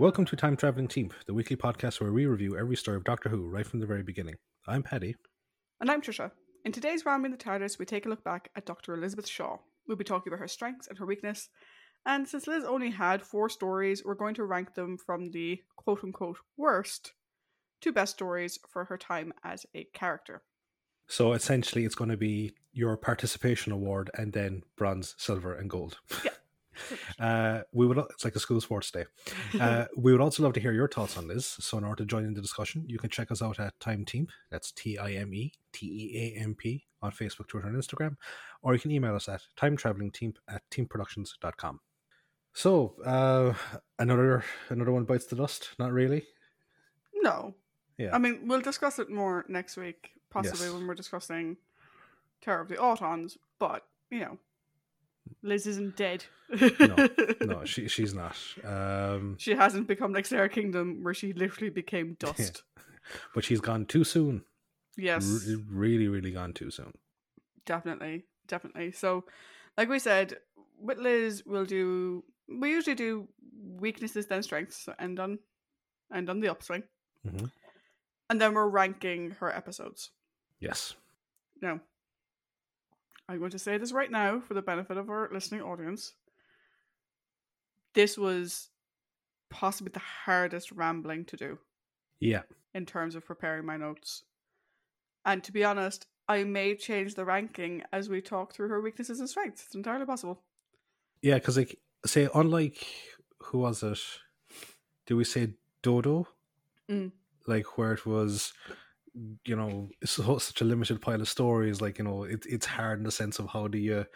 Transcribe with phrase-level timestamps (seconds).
[0.00, 3.30] Welcome to Time Traveling Team, the weekly podcast where we review every story of Doctor
[3.30, 4.36] Who right from the very beginning.
[4.64, 5.16] I'm Paddy.
[5.80, 6.30] And I'm Trisha.
[6.64, 8.94] In today's Rambling the TARDIS, we take a look back at Dr.
[8.94, 9.56] Elizabeth Shaw.
[9.88, 11.48] We'll be talking about her strengths and her weakness.
[12.06, 16.04] And since Liz only had four stories, we're going to rank them from the quote
[16.04, 17.12] unquote worst
[17.80, 20.42] to best stories for her time as a character.
[21.08, 25.98] So essentially, it's going to be your participation award and then bronze, silver, and gold.
[26.24, 26.30] Yeah.
[27.18, 29.04] Uh, we would it's like a school sports day.
[29.60, 31.46] Uh, we would also love to hear your thoughts on this.
[31.60, 34.04] So in order to join in the discussion, you can check us out at Time
[34.04, 34.28] Team.
[34.50, 38.16] That's T I M E T E A M P on Facebook, Twitter, and Instagram,
[38.62, 41.80] or you can email us at timetravelingteam at teamproductions.com.
[42.52, 43.54] So uh,
[43.98, 45.70] another another one bites the dust.
[45.78, 46.24] Not really.
[47.14, 47.54] No.
[47.98, 48.14] Yeah.
[48.14, 50.74] I mean, we'll discuss it more next week, possibly Yes.
[50.74, 51.56] when we're discussing
[52.40, 54.38] Terror of the Autons, but, you know,
[55.42, 56.24] Liz isn't dead.
[57.40, 58.36] no, she she's not.
[58.64, 62.62] Um, She hasn't become like Sara Kingdom, where she literally became dust.
[63.34, 64.44] but she's gone too soon.
[64.96, 66.92] Yes, R- really, really gone too soon.
[67.66, 68.92] definitely, definitely.
[68.92, 69.24] So,
[69.76, 70.38] like we said,
[70.80, 72.24] with Liz, we'll do.
[72.48, 73.28] We usually do
[73.60, 75.38] weaknesses then strengths, so end on,
[76.14, 76.82] end on the upswing,
[77.26, 77.50] Mhm.
[78.30, 80.10] and then we're ranking her episodes.
[80.60, 80.94] Yes.
[81.60, 81.80] Now,
[83.28, 86.14] I'm going to say this right now for the benefit of our listening audience.
[87.94, 88.70] This was
[89.50, 91.58] possibly the hardest rambling to do.
[92.20, 92.42] Yeah.
[92.74, 94.24] in terms of preparing my notes.
[95.24, 99.20] And to be honest, I may change the ranking as we talk through her weaknesses
[99.20, 99.64] and strengths.
[99.66, 100.42] It's entirely possible.
[101.22, 102.84] Yeah, because like say unlike
[103.38, 104.00] who was it?
[105.06, 105.50] Do we say
[105.82, 106.28] Dodo?
[106.90, 107.12] Mm.
[107.46, 108.52] Like where it was,
[109.44, 111.80] you know, so, such a limited pile of stories.
[111.80, 114.06] Like you know, it, it's hard in the sense of how do you,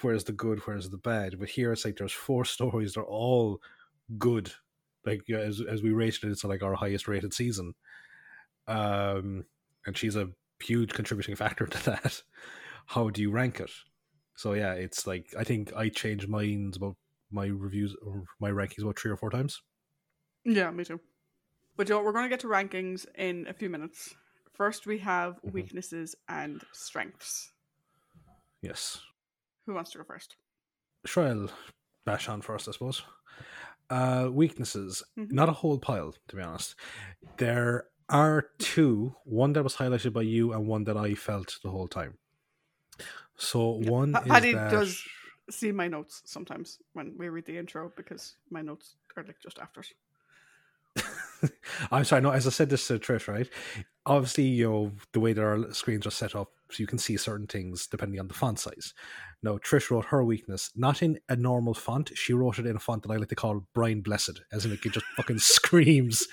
[0.00, 1.38] where's the good, where's the bad.
[1.38, 2.94] But here it's like there's four stories.
[2.94, 3.60] They're all
[4.18, 4.52] good.
[5.04, 7.74] Like as as we rated it, it's like our highest rated season.
[8.68, 9.44] Um,
[9.86, 10.30] and she's a
[10.62, 12.22] huge contributing factor to that.
[12.86, 13.70] How do you rank it?
[14.36, 16.96] So yeah, it's like I think I changed minds about
[17.30, 19.62] my reviews or my rankings about three or four times.
[20.44, 21.00] Yeah, me too.
[21.76, 24.14] But you know, we're going to get to rankings in a few minutes.
[24.52, 25.52] First, we have Mhm.
[25.52, 27.52] weaknesses and strengths.
[28.60, 29.00] Yes.
[29.66, 30.36] Who wants to go first?
[31.04, 31.50] Sure, I'll
[32.04, 33.02] bash on first, I suppose.
[33.90, 35.32] Uh, weaknesses, Mhm.
[35.32, 36.76] not a whole pile, to be honest.
[37.38, 41.70] There are two, one that was highlighted by you and one that I felt the
[41.70, 42.18] whole time.
[43.36, 45.02] So one Pa- is Paddy that does
[45.50, 49.58] see my notes sometimes when we read the intro because my notes are like just
[49.58, 49.82] after.
[51.90, 53.48] I'm sorry, no, as I said this to Trish, right?
[54.06, 57.16] Obviously, you know, the way that our screens are set up, so you can see
[57.16, 58.94] certain things depending on the font size.
[59.42, 62.80] Now, Trish wrote her weakness not in a normal font, she wrote it in a
[62.80, 66.26] font that I like to call Brian Blessed, as in it just fucking screams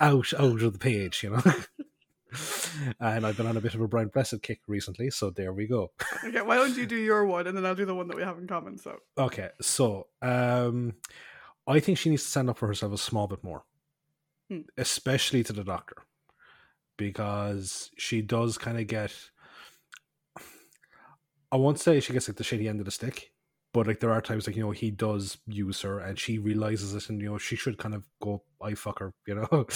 [0.00, 1.42] out out of the page, you know?
[3.00, 5.66] and I've been on a bit of a Brian Blessed kick recently, so there we
[5.66, 5.92] go.
[6.24, 8.22] Okay, why don't you do your one and then I'll do the one that we
[8.22, 8.78] have in common?
[8.78, 10.94] So, Okay, so um
[11.66, 13.64] I think she needs to stand up for herself a small bit more.
[14.50, 14.60] Hmm.
[14.76, 15.96] Especially to the doctor.
[16.96, 19.12] Because she does kind of get
[21.50, 23.30] I won't say she gets like the shitty end of the stick,
[23.72, 26.94] but like there are times like, you know, he does use her and she realizes
[26.94, 29.66] it and you know, she should kind of go, I fuck her, you know.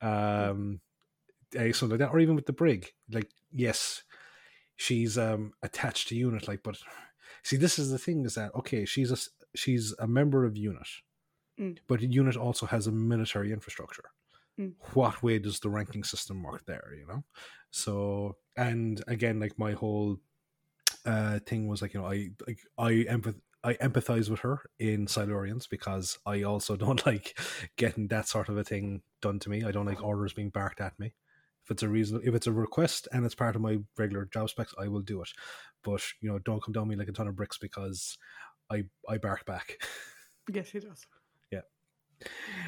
[0.00, 0.80] um
[1.54, 2.14] eh, something like that.
[2.14, 2.88] Or even with the brig.
[3.10, 4.02] Like, yes,
[4.76, 6.78] she's um attached to unit, like, but
[7.42, 9.16] see this is the thing is that okay she's a
[9.56, 10.88] she's a member of unit
[11.58, 11.78] Mm.
[11.88, 14.10] but the unit also has a military infrastructure
[14.58, 14.74] Mm.
[14.94, 17.22] what way does the ranking system work there you know
[17.70, 20.18] so and again like my whole
[21.06, 25.06] uh thing was like you know i like i empath I empathize with her in
[25.06, 27.36] Silurians because I also don't like
[27.76, 29.64] getting that sort of a thing done to me.
[29.64, 31.12] I don't like orders being barked at me.
[31.64, 34.48] If it's a reason, if it's a request and it's part of my regular job
[34.48, 35.30] specs, I will do it.
[35.82, 38.16] But you know, don't come down me like a ton of bricks because
[38.70, 39.76] I I bark back.
[40.52, 41.04] yes, he does.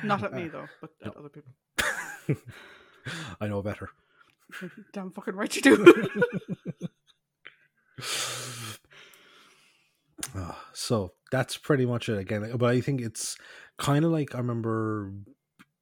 [0.05, 1.53] Not at me, Uh, though, but at other people.
[3.41, 3.89] I know better.
[4.93, 6.11] Damn fucking right you do.
[10.35, 12.53] Ah, so that's pretty much it again.
[12.57, 13.37] But I think it's
[13.79, 15.13] kind of like I remember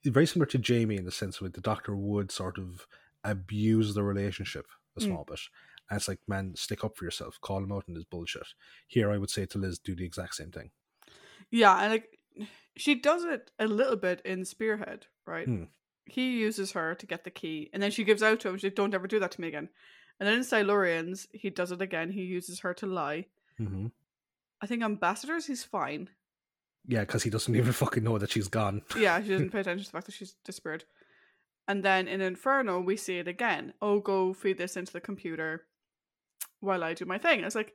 [0.04, 2.86] very similar to Jamie in the sense with the doctor would sort of
[3.24, 4.66] abuse the relationship
[4.96, 5.06] a Mm.
[5.06, 5.40] small bit.
[5.90, 8.46] And it's like, man, stick up for yourself, call him out on his bullshit.
[8.86, 10.70] Here, I would say to Liz, do the exact same thing.
[11.50, 12.17] yeah, and like
[12.76, 15.46] she does it a little bit in Spearhead, right?
[15.46, 15.64] Hmm.
[16.06, 18.58] He uses her to get the key, and then she gives out to him.
[18.58, 19.68] She "Don't ever do that to me again."
[20.18, 22.10] And then in Silurians, he does it again.
[22.10, 23.26] He uses her to lie.
[23.56, 23.88] hmm
[24.60, 26.08] I think ambassadors, he's fine.
[26.86, 28.82] Yeah, because he doesn't even fucking know that she's gone.
[28.96, 30.84] Yeah, she doesn't pay attention to the fact that she's disappeared.
[31.68, 33.74] And then in Inferno, we see it again.
[33.82, 35.66] Oh, go feed this into the computer
[36.60, 37.40] while I do my thing.
[37.44, 37.74] It's like,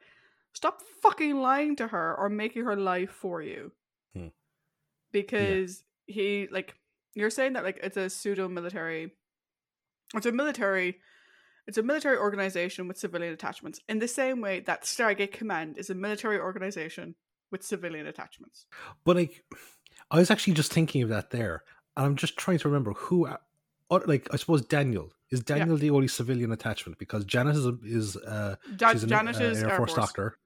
[0.53, 3.71] stop fucking lying to her or making her lie for you.
[4.13, 4.27] Hmm.
[5.13, 6.75] Because he, like,
[7.13, 9.13] you're saying that, like, it's a pseudo military,
[10.13, 10.99] it's a military,
[11.67, 13.79] it's a military organization with civilian attachments.
[13.87, 17.15] In the same way that Stargate Command is a military organization
[17.51, 18.65] with civilian attachments.
[19.05, 19.45] But like,
[20.11, 21.63] I was actually just thinking of that there,
[21.95, 23.29] and I'm just trying to remember who,
[23.89, 28.17] like, I suppose Daniel is Daniel the only civilian attachment because Janet is a, is
[28.17, 30.07] uh, Ja- she's an uh, is Air, Air Force, Force.
[30.07, 30.37] doctor.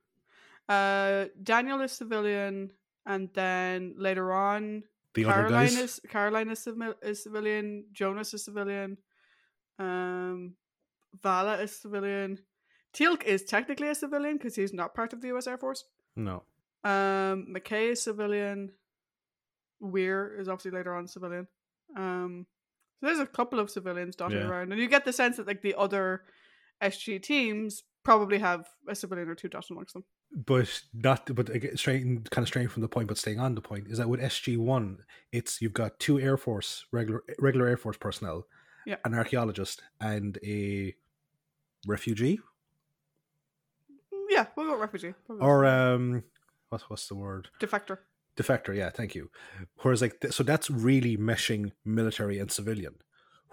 [0.70, 2.72] Uh, Daniel is civilian,
[3.08, 4.84] and then later on,
[5.16, 6.68] The Caroline is Caroline is,
[7.02, 7.86] is civilian.
[7.94, 8.98] Jonas is civilian.
[9.80, 10.54] Um,
[11.24, 12.40] Vala is civilian.
[12.94, 15.48] Teal'c is technically a civilian because he's not part of the U.S.
[15.48, 15.84] Air Force.
[16.16, 16.44] no,
[16.84, 18.72] Um, McKay is civilian.
[19.80, 21.48] Weir is obviously later on civilian.
[21.96, 22.46] Um,
[23.00, 24.48] so there's a couple of civilians dotted Yeah.
[24.50, 26.24] around, and you get the sense that like the other
[26.82, 30.04] SG teams probably have a civilian or two dotted amongst them.
[30.32, 31.34] But not.
[31.36, 33.98] But again, straying kind of straight from the point, but staying on the point is
[33.98, 35.00] that with SG One,
[35.32, 38.46] it's you've got two Air Force regular regular Air Force personnel,
[38.86, 38.98] Yeah.
[39.06, 40.96] an archaeologist, and a
[41.86, 42.40] refugee
[44.30, 45.14] Yeah, we'll go refugee.
[45.26, 46.24] Probably or um,
[46.70, 47.50] what's what's the word?
[47.60, 48.00] defector.
[48.36, 49.30] defector yeah thank you
[49.82, 52.94] whereas like so that's really meshing military and civilian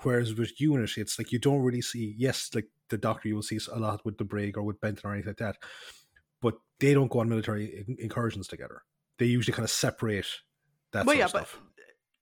[0.02, 3.42] whereas with unit it's like you don't really see yes like the doctor you will
[3.42, 5.56] see a lot with the brig or with benton or anything like that
[6.80, 8.82] they don't go on military incursions together
[9.18, 10.26] they usually kind of separate
[10.92, 11.48] that Well, sort yeah, of but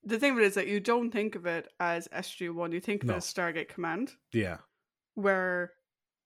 [0.05, 2.73] the thing it is that you don't think of it as SG One.
[2.73, 3.15] You think of No.
[3.15, 4.59] it as Stargate Command, yeah
[5.15, 5.73] where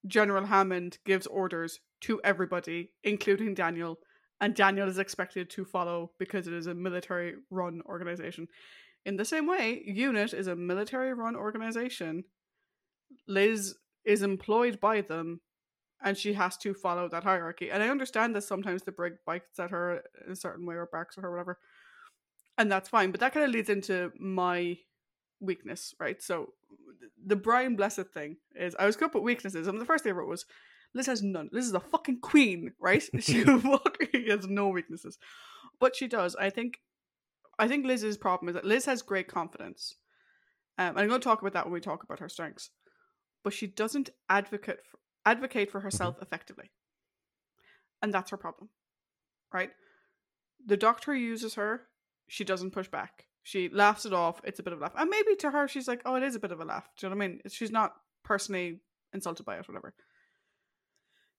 [0.05, 3.99] General Hammond gives orders to everybody, including Daniel,
[4.39, 8.47] and Daniel is expected to follow because it is a military-run organization.
[9.05, 12.23] In the same way, UNIT is a military-run organization.
[13.27, 13.75] Liz
[14.05, 15.41] is employed by them,
[16.03, 17.71] and she has to follow that hierarchy.
[17.71, 20.89] And I understand that sometimes the brig bites at her in a certain way or
[20.91, 21.59] barks at her, whatever,
[22.57, 23.11] and that's fine.
[23.11, 24.77] But that kind of leads into my
[25.39, 26.21] weakness, right?
[26.21, 26.53] So
[27.25, 30.15] the Brian Blessed thing is I was good with weaknesses, and the first thing I
[30.15, 30.45] wrote was
[30.93, 31.49] Liz has none.
[31.51, 33.03] Liz is a fucking queen, right?
[33.19, 33.43] She
[34.29, 35.17] has no weaknesses,
[35.79, 36.35] but she does.
[36.35, 36.79] I think,
[37.59, 39.95] I think Liz's problem is that Liz has great confidence,
[40.77, 42.71] um, and I'm going to talk about that when we talk about her strengths,
[43.43, 45.87] but she doesn't advocate for, advocate for mm-hmm.
[45.87, 46.71] herself effectively,
[48.01, 48.69] and that's her problem,
[49.53, 49.71] right?
[50.65, 51.81] The Doctor uses her.
[52.27, 53.25] She doesn't push back.
[53.43, 54.41] She laughs it off.
[54.43, 54.95] It's a bit of a laugh.
[54.97, 56.89] And maybe to her, she's like, oh, it is a bit of a laugh.
[56.97, 57.41] Do you know what I mean?
[57.47, 57.93] She's not
[58.25, 58.81] personally
[59.13, 59.93] insulted by it, whatever.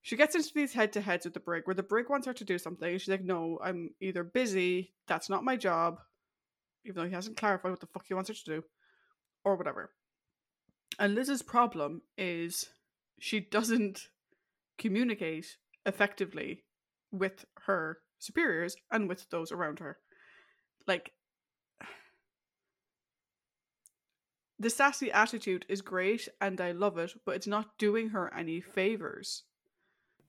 [0.00, 2.32] She gets into these head to heads with the brig where the brig wants her
[2.32, 2.96] to do something.
[2.96, 6.00] She's like, no, I'm either busy, that's not my job,
[6.87, 8.64] even though he hasn't clarified what the fuck he wants her to do,
[9.44, 9.91] or whatever.
[10.99, 12.70] And Liz's problem is
[13.19, 14.09] she doesn't
[14.79, 15.56] communicate
[15.87, 16.65] effectively
[17.11, 19.99] with her superiors and with those around her.
[20.87, 21.12] Like,
[24.59, 28.60] the sassy attitude is great and I love it, but it's not doing her any
[28.60, 29.44] favors.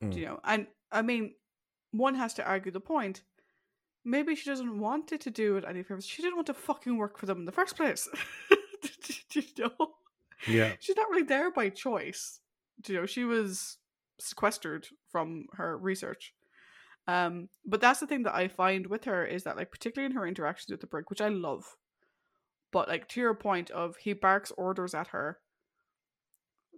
[0.03, 0.15] Mm.
[0.15, 1.33] You know, and I mean,
[1.91, 3.23] one has to argue the point.
[4.05, 6.05] Maybe she doesn't want it to do it any favors.
[6.05, 8.07] She didn't want to fucking work for them in the first place.
[9.33, 9.91] you know,
[10.47, 12.39] yeah she's not really there by choice.
[12.87, 13.77] You know, she was
[14.19, 16.33] sequestered from her research.
[17.07, 20.17] Um, but that's the thing that I find with her is that, like, particularly in
[20.17, 21.75] her interactions with the brig, which I love,
[22.71, 25.39] but like to your point of he barks orders at her,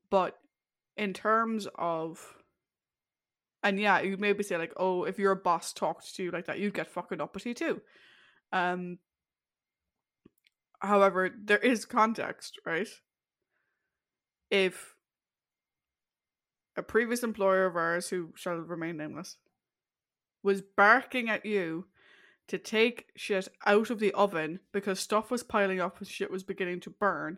[0.09, 0.37] but
[0.95, 2.35] in terms of,
[3.61, 6.59] and yeah, you maybe say like, oh, if your boss talked to you like that,
[6.59, 7.81] you'd get fucking uppity too.
[8.51, 8.99] Um.
[10.83, 12.87] However, there is context, right?
[14.49, 14.95] If
[16.77, 19.37] a previous employer of ours, who shall remain nameless,
[20.43, 21.85] was barking at you
[22.47, 26.43] to take shit out of the oven because stuff was piling up and shit was
[26.43, 27.37] beginning to burn,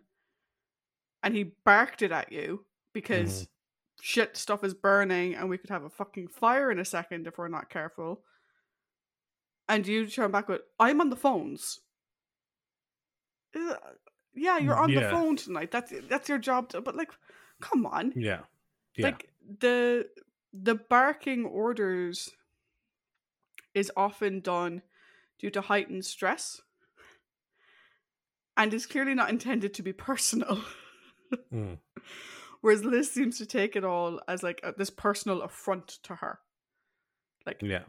[1.21, 3.43] and he barked it at you because mm-hmm.
[4.01, 7.37] shit stuff is burning and we could have a fucking fire in a second if
[7.37, 8.21] we're not careful.
[9.69, 11.79] And you turn back with, I'm on the phones.
[14.35, 15.71] Yeah, you're on the phone tonight.
[15.71, 16.69] That's that's your job.
[16.69, 17.11] To, but like,
[17.61, 18.39] come on yeah
[18.95, 20.07] yeah like the
[20.53, 22.29] the barking orders
[23.73, 24.81] is often done
[25.39, 26.61] due to heightened stress
[28.55, 30.61] and is clearly not intended to be personal
[31.51, 31.79] Mm.
[32.61, 36.37] whereas liz seems to take it all as like a, this personal affront to her
[37.47, 37.85] like yeah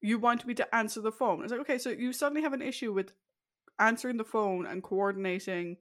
[0.00, 1.42] you want me to answer the phone.
[1.42, 3.12] It's like, okay, so you suddenly have an issue with
[3.78, 5.76] answering the phone and coordinating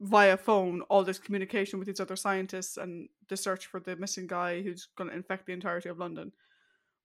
[0.00, 4.26] via phone all this communication with these other scientists and the search for the missing
[4.26, 6.32] guy who's going to infect the entirety of London.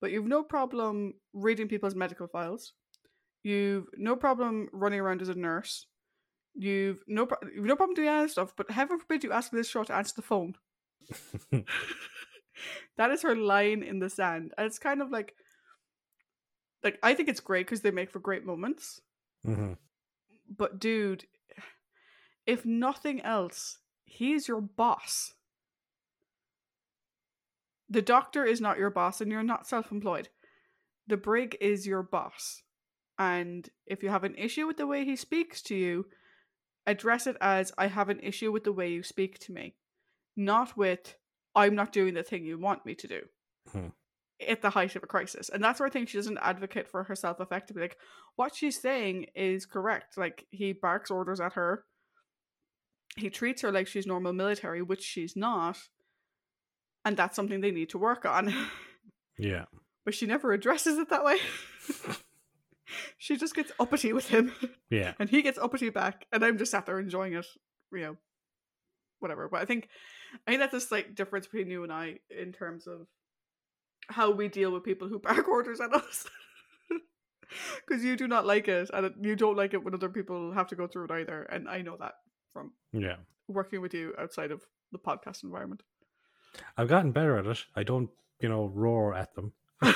[0.01, 2.73] But you've no problem reading people's medical files.
[3.43, 5.87] You've no problem running around as a nurse.
[6.55, 8.53] You've no pro- you've no problem doing any other stuff.
[8.55, 10.55] But heaven forbid you ask this short to answer the phone.
[12.97, 14.53] that is her line in the sand.
[14.57, 15.35] And it's kind of like,
[16.83, 19.01] like I think it's great because they make for great moments.
[19.45, 19.73] hmm
[20.49, 21.25] But dude,
[22.49, 25.33] if nothing else, he's your boss.
[27.87, 30.29] The doctor is not your boss, and you're not self-employed.
[31.07, 32.63] The brig is your boss,
[33.19, 36.07] and if you have an issue with the way he speaks to you,
[36.87, 39.75] address it as "I have an issue with the way you speak to me,"
[40.35, 41.17] not with
[41.53, 43.21] "I'm not doing the thing you want me to do."
[43.71, 43.87] Hmm.
[44.47, 47.03] At the height of a crisis, and that's where I think she doesn't advocate for
[47.03, 47.83] herself effectively.
[47.83, 47.97] Like
[48.37, 50.17] what she's saying is correct.
[50.17, 51.85] Like he barks orders at her.
[53.17, 55.77] He treats her like she's normal military, which she's not.
[57.05, 58.53] And that's something they need to work on.
[59.41, 59.65] Yeah.
[60.03, 61.37] but she never addresses it that way.
[63.17, 64.51] she just gets uppity with him.
[64.89, 65.13] Yeah.
[65.17, 67.45] and he gets uppity back, and I'm just sat there enjoying it,
[67.93, 68.17] you know,
[69.19, 69.47] whatever.
[69.47, 69.87] But I think,
[70.45, 73.07] I think that's a slight difference between you and I in terms of
[74.09, 76.25] how we deal with people who bark orders at us.
[77.87, 80.67] Because you do not like it, and you don't like it when other people have
[80.67, 81.43] to go through it either.
[81.43, 82.13] And I know that
[82.53, 83.17] from Yeah.
[83.47, 85.83] working with you outside of the podcast environment.
[86.77, 87.65] I've gotten better at it.
[87.75, 89.53] I don't, you know, roar at them.
[89.81, 89.93] I,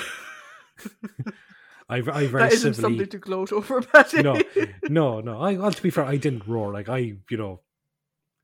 [1.89, 2.93] I very that isn't civilly.
[2.93, 4.23] something to gloat over, Paddy.
[4.23, 4.39] No,
[4.83, 5.41] no, no.
[5.41, 6.73] I, well, to be fair, I didn't roar.
[6.73, 7.61] Like I, you know,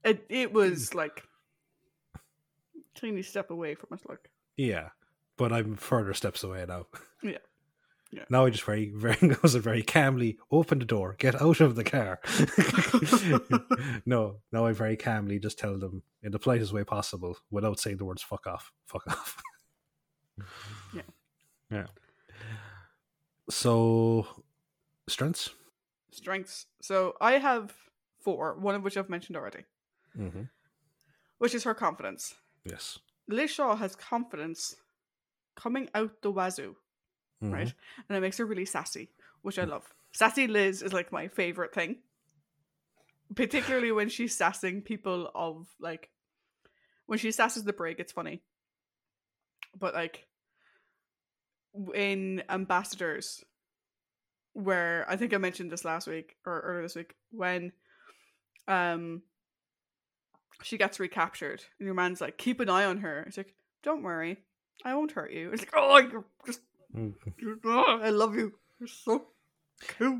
[0.04, 0.96] it, it was mm.
[0.96, 1.24] like
[2.96, 4.02] tiny step away from it.
[4.08, 4.90] Like yeah.
[5.38, 6.88] But I'm further steps away now.
[7.24, 7.38] Yeah.
[8.12, 8.24] Yeah.
[8.30, 11.76] Now I just very, very goes and very calmly open the door, get out of
[11.76, 12.20] the car.
[14.06, 17.98] no, now I very calmly just tell them in the politest way possible, without saying
[17.98, 19.42] the words "fuck off," "fuck off."
[20.94, 21.02] Yeah.
[21.70, 21.86] yeah.
[23.50, 24.26] So,
[25.08, 25.50] strengths.
[26.12, 26.66] strengths.
[26.82, 27.74] So I have
[28.22, 29.66] four, one of which I've mentioned already,
[30.18, 30.44] Mm-hmm.
[31.40, 32.36] which is her confidence.
[32.64, 33.00] Yes.
[33.28, 34.76] Liz Shaw has confidence
[35.56, 36.76] coming out the wazoo,
[37.42, 37.54] Mhm.
[37.54, 37.74] right?
[38.08, 39.10] And it makes her really sassy,
[39.42, 39.94] which I love.
[40.12, 41.98] Sassy Liz is like my favorite thing.
[43.36, 46.10] Particularly when she's sassing people of like
[47.06, 48.42] when she sasses the break, it's funny.
[49.78, 50.28] But like
[51.94, 53.44] in ambassadors
[54.54, 57.72] where I think I mentioned this last week or earlier this week when
[58.68, 59.22] um
[60.64, 63.54] she gets recaptured and your man's like keep an eye on her it's like
[63.84, 64.40] don't worry
[64.84, 66.62] I won't hurt you it's like oh you're just
[66.96, 68.54] oh, I love you.
[68.80, 69.28] You're so
[69.88, 70.20] cool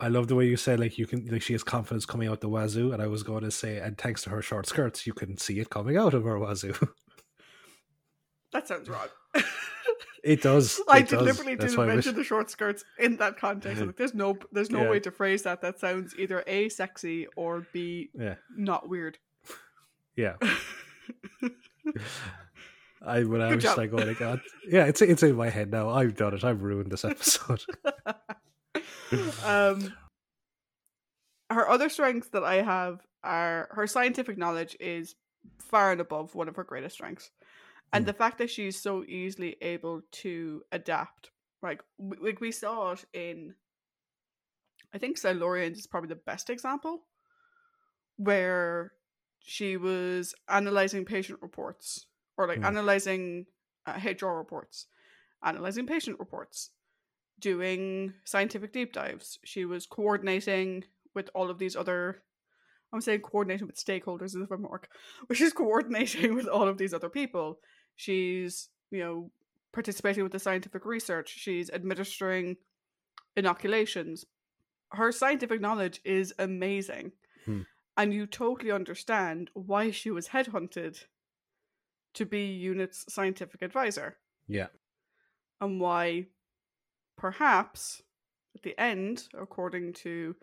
[0.00, 2.40] I love the way you said like you can like she has confidence coming out
[2.40, 5.12] the wazoo, and I was going to say, and thanks to her short skirts, you
[5.12, 6.74] can see it coming out of her wazoo.
[8.52, 9.08] that sounds wrong.
[10.24, 10.80] It does.
[10.88, 13.82] I it deliberately That's didn't mention the short skirts in that context.
[13.82, 14.90] Like, there's no there's no Yeah.
[14.90, 15.60] way to phrase that.
[15.60, 19.18] That sounds either a sexy or b Yeah, not weird.
[20.16, 20.36] Yeah.
[23.06, 23.78] I when I Good was job.
[23.78, 25.90] like, oh my god, yeah, it's it's in my head now.
[25.90, 26.44] I've done it.
[26.44, 27.62] I've ruined this episode.
[29.44, 29.92] um,
[31.50, 35.14] her other strengths that I have are her scientific knowledge is
[35.58, 37.30] far and above one of her greatest strengths,
[37.92, 38.06] and Hmm.
[38.06, 41.30] the fact that she's so easily able to adapt.
[41.62, 43.54] Like, like we saw it in,
[44.92, 47.06] I think Silurians is probably the best example,
[48.16, 48.92] where
[49.40, 52.06] she was analyzing patient reports
[52.36, 52.64] or like Hmm.
[52.64, 53.46] analyzing
[53.86, 54.86] uh, HR reports,
[55.42, 56.70] analyzing patient reports,
[57.38, 59.38] doing scientific deep dives.
[59.44, 62.22] She was coordinating with all of these other.
[62.92, 64.66] I'm saying coordinating with stakeholders as if I'm
[65.26, 67.58] but she's coordinating with all of these other people.
[67.96, 69.30] She's you know
[69.72, 71.28] participating with the scientific research.
[71.36, 72.56] She's administering
[73.36, 74.24] inoculations.
[74.90, 77.12] Her scientific knowledge is amazing.
[77.44, 77.62] Hmm.
[77.96, 81.04] And you totally understand why she was headhunted
[82.14, 84.16] to be UNIT's scientific advisor
[84.46, 84.68] yeah,
[85.60, 86.26] and why
[87.16, 88.02] perhaps
[88.54, 90.36] at the end, according to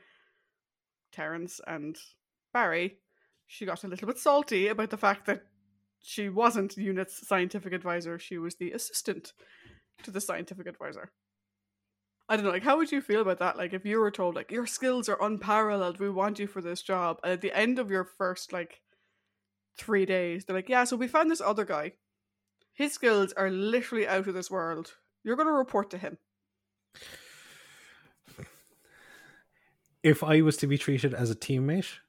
[1.12, 1.98] Terrance and
[2.54, 2.98] Barry,
[3.48, 5.44] she got a little bit salty about the fact that
[6.00, 9.34] she wasn't UNIT's scientific advisor, she was the assistant
[10.04, 11.12] to the scientific advisor.
[12.28, 13.58] I don't know, like how would you feel about that?
[13.58, 16.82] Like if you were told like your skills are unparalleled, we want you for this
[16.82, 18.82] job, and at the end of your first like
[19.78, 21.94] three days, they're like, Yeah, so we found this other guy.
[22.74, 24.96] His skills are literally out of this world.
[25.24, 26.18] You're going to report to him.
[30.04, 32.00] If I was to be treated as a teammate,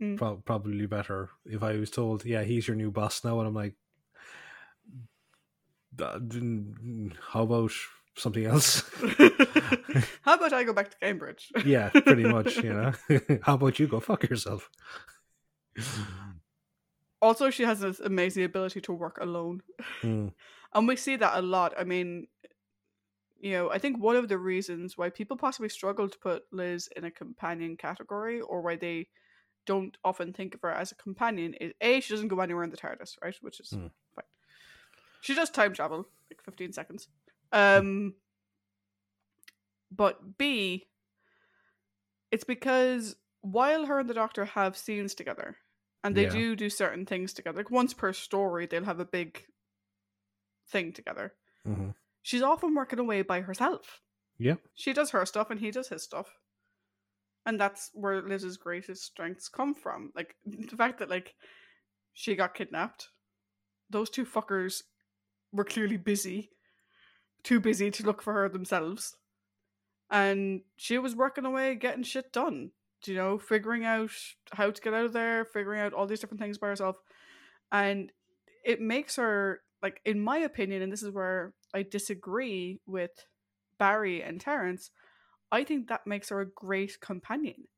[0.00, 0.16] Mm.
[0.16, 1.28] prob- probably better.
[1.44, 3.74] If I was told, "Yeah, he's your new boss now," and I'm like,
[6.00, 7.72] "Uh, mm, "How about
[8.16, 8.80] something else?"
[10.22, 11.52] How about I go back to Cambridge?
[11.66, 12.56] yeah, pretty much.
[12.56, 12.92] You know.
[13.42, 14.70] How about you go fuck yourself?
[17.22, 19.62] Also, she has this amazing ability to work alone.
[20.02, 20.32] Mm,
[20.74, 21.74] And we see that a lot.
[21.76, 22.28] I mean,
[23.40, 26.88] you know, I think one of the reasons why people possibly struggle to put Liz
[26.96, 29.08] in a companion category or why they
[29.66, 32.70] don't often think of her as a companion is A, she doesn't go anywhere in
[32.70, 33.36] the TARDIS, right?
[33.40, 33.88] Which is Hmm.
[34.14, 34.24] fine.
[35.22, 37.08] She does time travel, like 15 seconds.
[37.52, 38.14] Um,
[39.90, 40.88] but B,
[42.30, 45.56] it's because while her and the Doctor have scenes together,
[46.02, 46.30] and they Yeah.
[46.30, 49.46] do do certain things together, like once per story, they'll have a big
[50.68, 51.34] thing together.
[51.66, 51.94] mhm.
[52.22, 54.02] She's often working away by herself.
[54.38, 54.56] Yeah.
[54.74, 56.38] She does her stuff and he does his stuff.
[57.46, 60.12] And that's where Liz's greatest strengths come from.
[60.14, 61.34] Like the fact that like
[62.12, 63.08] she got kidnapped.
[63.88, 64.82] Those two fuckers
[65.52, 66.50] were clearly busy.
[67.42, 69.16] Too busy to look for her themselves.
[70.10, 72.72] And she was working away getting shit done.
[73.04, 74.10] You know, figuring out
[74.52, 76.96] how to get out of there, figuring out all these different things by herself.
[77.72, 78.12] And
[78.64, 83.12] it makes her like in my opinion, and this is where I disagree with
[83.78, 84.90] Barry and Terrance,
[85.50, 87.68] I think that makes her a great companion.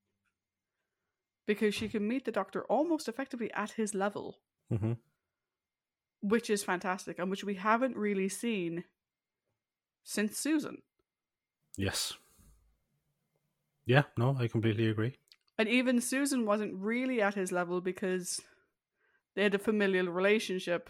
[1.47, 4.99] Because she can meet the doctor almost effectively at his level, Mhm.
[6.21, 8.85] which is fantastic, and which we haven't really seen
[10.05, 10.83] since Susan.
[11.76, 12.14] Yes.
[13.87, 14.05] Yeah.
[14.17, 15.17] No, I completely agree.
[15.59, 18.41] And even Susan wasn't really at his level because
[19.35, 20.88] they had a familial relationship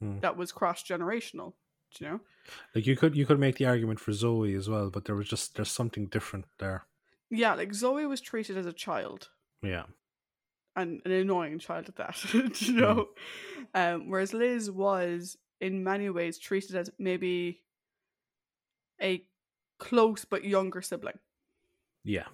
[0.00, 0.18] Hmm.
[0.20, 1.52] that was cross generational.
[1.96, 2.20] Do You know?
[2.74, 5.28] Like you could you could make the argument for Zoe as well, but there was
[5.28, 6.84] just there's something different there.
[7.30, 9.28] Yeah, like Zoe was treated as a child.
[9.62, 9.84] Yeah.
[10.76, 13.08] and an annoying child at that, you know.
[13.74, 17.62] Um, whereas Liz was, in many ways, treated as maybe
[19.00, 19.24] a
[19.78, 21.18] close but younger sibling.
[22.04, 22.28] Yeah.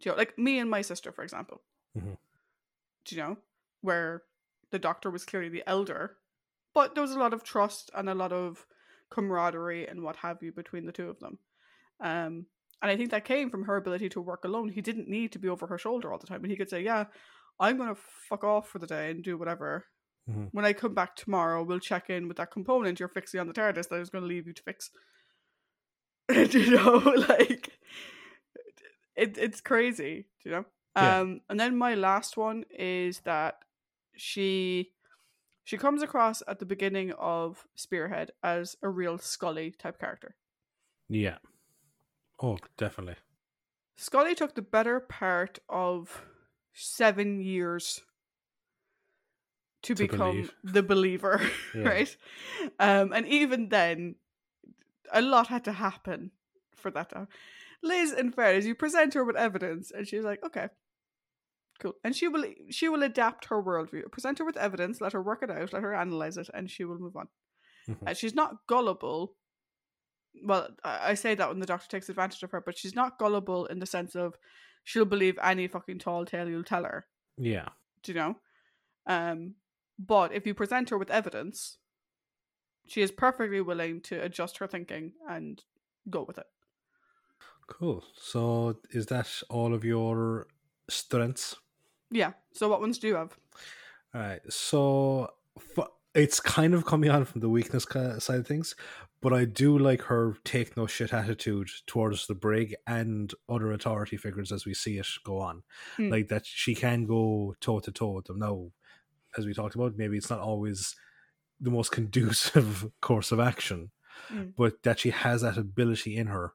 [0.00, 1.62] Do you know, like me and my sister, for example.
[1.96, 2.18] Mhm.
[3.04, 3.36] Do you know
[3.80, 4.24] where
[4.70, 6.18] the doctor was clearly the elder,
[6.74, 8.66] but there was a lot of trust and a lot of
[9.10, 11.38] camaraderie and what have you between the two of them.
[12.00, 12.46] Um,
[12.82, 14.68] and I think that came from her ability to work alone.
[14.68, 16.82] He didn't need to be over her shoulder all the time, and he could say,
[16.82, 17.06] "Yeah,
[17.58, 19.86] I'm gonna fuck off for the day and do whatever.
[20.28, 20.48] Mhm.
[20.52, 23.54] When I come back tomorrow, we'll check in with that component you're fixing on the
[23.54, 24.90] TARDIS that I was gonna leave you to fix."
[26.50, 26.96] Do you know,
[27.28, 27.78] like
[29.16, 30.26] it, it's crazy.
[30.44, 30.64] You know.
[30.96, 31.20] Yeah.
[31.20, 33.58] Um, and then my last one is that
[34.16, 34.92] she
[35.64, 40.36] she comes across at the beginning of Spearhead as a real Scully type character.
[41.08, 41.38] Yeah.
[42.42, 43.16] Oh, definitely.
[43.96, 46.22] Scully took the better part of
[46.72, 48.00] seven years
[49.82, 50.54] to, To become believe.
[50.64, 51.40] the believer,
[51.74, 51.82] Yeah.
[51.88, 52.16] right?
[52.78, 54.16] Um, and even then,
[55.12, 56.30] a lot had to happen
[56.74, 57.28] for that to
[57.82, 60.68] Liz, in fairness, you present her with evidence, and she's like, "Okay,
[61.80, 64.10] cool," and she will she will adapt her worldview.
[64.10, 66.84] Present her with evidence, let her work it out, let her analyze it, and she
[66.84, 67.28] will move on.
[67.88, 68.08] Mhm.
[68.10, 69.36] Uh, she's not gullible.
[70.44, 73.18] Well, I I say that when the doctor takes advantage of her, but she's not
[73.18, 74.36] gullible in the sense of
[74.84, 77.06] she'll believe any fucking tall tale you'll tell her.
[77.38, 77.68] Yeah.
[78.02, 78.40] Do you know?
[79.06, 79.54] Um,
[79.98, 81.78] but if you present her with evidence,
[82.86, 85.62] she is perfectly willing to adjust her thinking and
[86.10, 86.46] go with it.
[87.66, 88.04] Cool.
[88.20, 90.46] So is that all of your
[90.88, 91.56] strengths?
[92.10, 92.32] Yeah.
[92.52, 93.36] So what ones do you have?
[94.14, 94.40] All right.
[94.48, 95.30] So
[95.76, 98.74] f- it's kind of coming on from the weakness side of things,
[99.20, 104.16] but I do like her take no shit attitude towards the brig and other authority
[104.16, 105.62] figures as we see it go on.
[105.96, 106.08] Hmm.
[106.10, 108.38] Like that she can go toe to toe with them.
[108.38, 108.70] Now,
[109.36, 110.94] as we talked about, maybe it's not always
[111.60, 113.90] the most conducive course of action,
[114.28, 114.44] Hmm.
[114.56, 116.54] but that she has that ability in her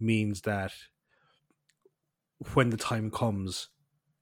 [0.00, 0.72] means that
[2.54, 3.68] when the time comes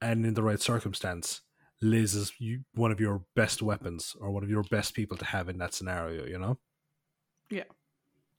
[0.01, 1.43] and in the right circumstance,
[1.83, 2.33] Liz is
[2.75, 5.75] one of your best weapons or one of your best people to have in that
[5.75, 6.25] scenario.
[6.25, 6.59] You know.
[7.51, 7.65] Yeah.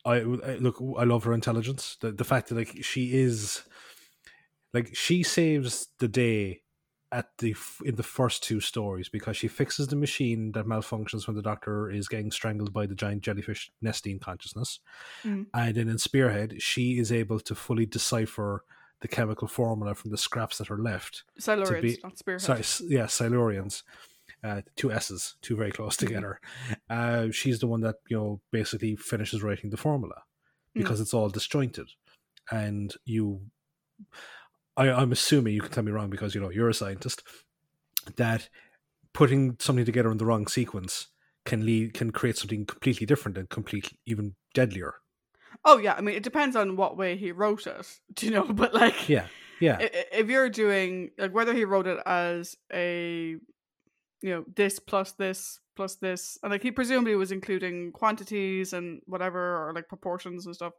[0.06, 0.82] I, I look.
[0.98, 1.98] I love her intelligence.
[2.02, 3.64] The the fact that like she is,
[4.74, 6.62] like she saves the day
[7.12, 11.36] at the in the first two stories because she fixes the machine that malfunctions when
[11.36, 14.80] the doctor is getting strangled by the giant jellyfish nesting consciousness,
[15.24, 15.46] Mhm.
[15.54, 18.66] and then in Spearhead she is able to fully decipher
[19.00, 22.42] the chemical formula from the scraps that are left Silurians, be- not Spearhead.
[22.42, 23.84] sorry, yeah, Silurians.
[24.44, 26.00] Uh, two S's, two very close Mhm.
[26.00, 26.42] together.
[26.90, 30.24] Uh, she's the one that you know basically finishes writing the formula.
[30.74, 31.90] because it's all disjointed,
[32.52, 33.42] and you.
[34.78, 37.24] I, I'm assuming you can tell me wrong because you know you're a scientist.
[38.16, 38.48] That
[39.14, 41.08] putting something together in the wrong sequence
[41.46, 44.96] can lead can create something completely different and completely even deadlier.
[45.66, 48.44] Oh yeah, I mean it depends on what way he wrote it, do you know?
[48.44, 49.28] But like, Yeah,
[49.60, 53.36] yeah, if you're doing like whether he wrote it as a,
[54.22, 59.02] you know, this plus this plus this, and like he presumably was including quantities and
[59.06, 60.74] whatever or like proportions and stuff.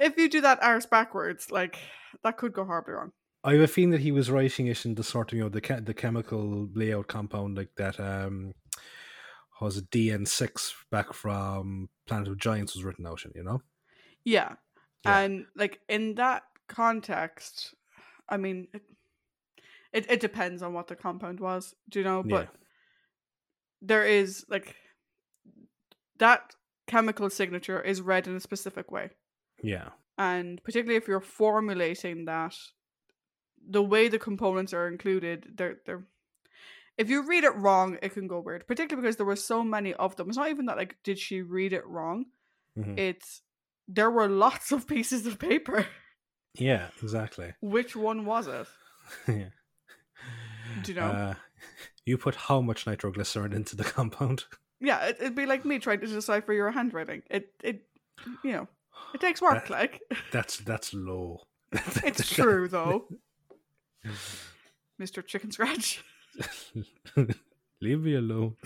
[0.00, 1.78] If you do that arse backwards, like
[2.24, 3.12] that could go horribly wrong.
[3.44, 5.48] I have a feeling that he was writing it in the sort of you know
[5.48, 8.00] the the chemical layout compound like that.
[8.00, 8.52] Um,
[9.60, 13.60] was it DN six back from Planet of Giants was written out in you know.
[14.24, 14.54] Yeah.
[15.04, 15.18] Yeah.
[15.20, 17.74] And like in that context,
[18.28, 18.82] I mean, it,
[19.92, 22.22] it it depends on what the compound was, do you know?
[22.22, 22.56] But Yeah.
[23.82, 24.76] there is like
[26.18, 26.54] that
[26.86, 29.10] chemical signature is read in a specific way,
[29.62, 32.54] Yeah, and particularly if you're formulating that,
[33.68, 36.04] the way the components are included, they're they're.
[36.98, 38.66] If you read it wrong, it can go weird.
[38.66, 40.28] Particularly because there were so many of them.
[40.28, 42.26] It's not even that like did she read it wrong.
[42.78, 42.98] Mhm.
[42.98, 43.42] It's
[43.88, 45.86] there were lots of pieces of paper.
[46.54, 47.54] yeah, exactly.
[47.60, 48.66] Which one was it?
[49.26, 49.48] yeah.
[50.82, 51.06] Do you know?
[51.06, 51.34] Uh,
[52.06, 54.44] you put how much nitroglycerin into the compound?
[54.80, 57.22] yeah, it'd be like me trying to decipher your handwriting.
[57.30, 57.82] It, it,
[58.44, 58.68] you know,
[59.14, 59.68] it takes work.
[59.68, 60.00] That- like
[60.32, 61.42] That's that's low.
[62.04, 63.08] it's true though,
[64.98, 66.04] Mister Chicken Scratch.
[67.82, 68.56] Leave me alone.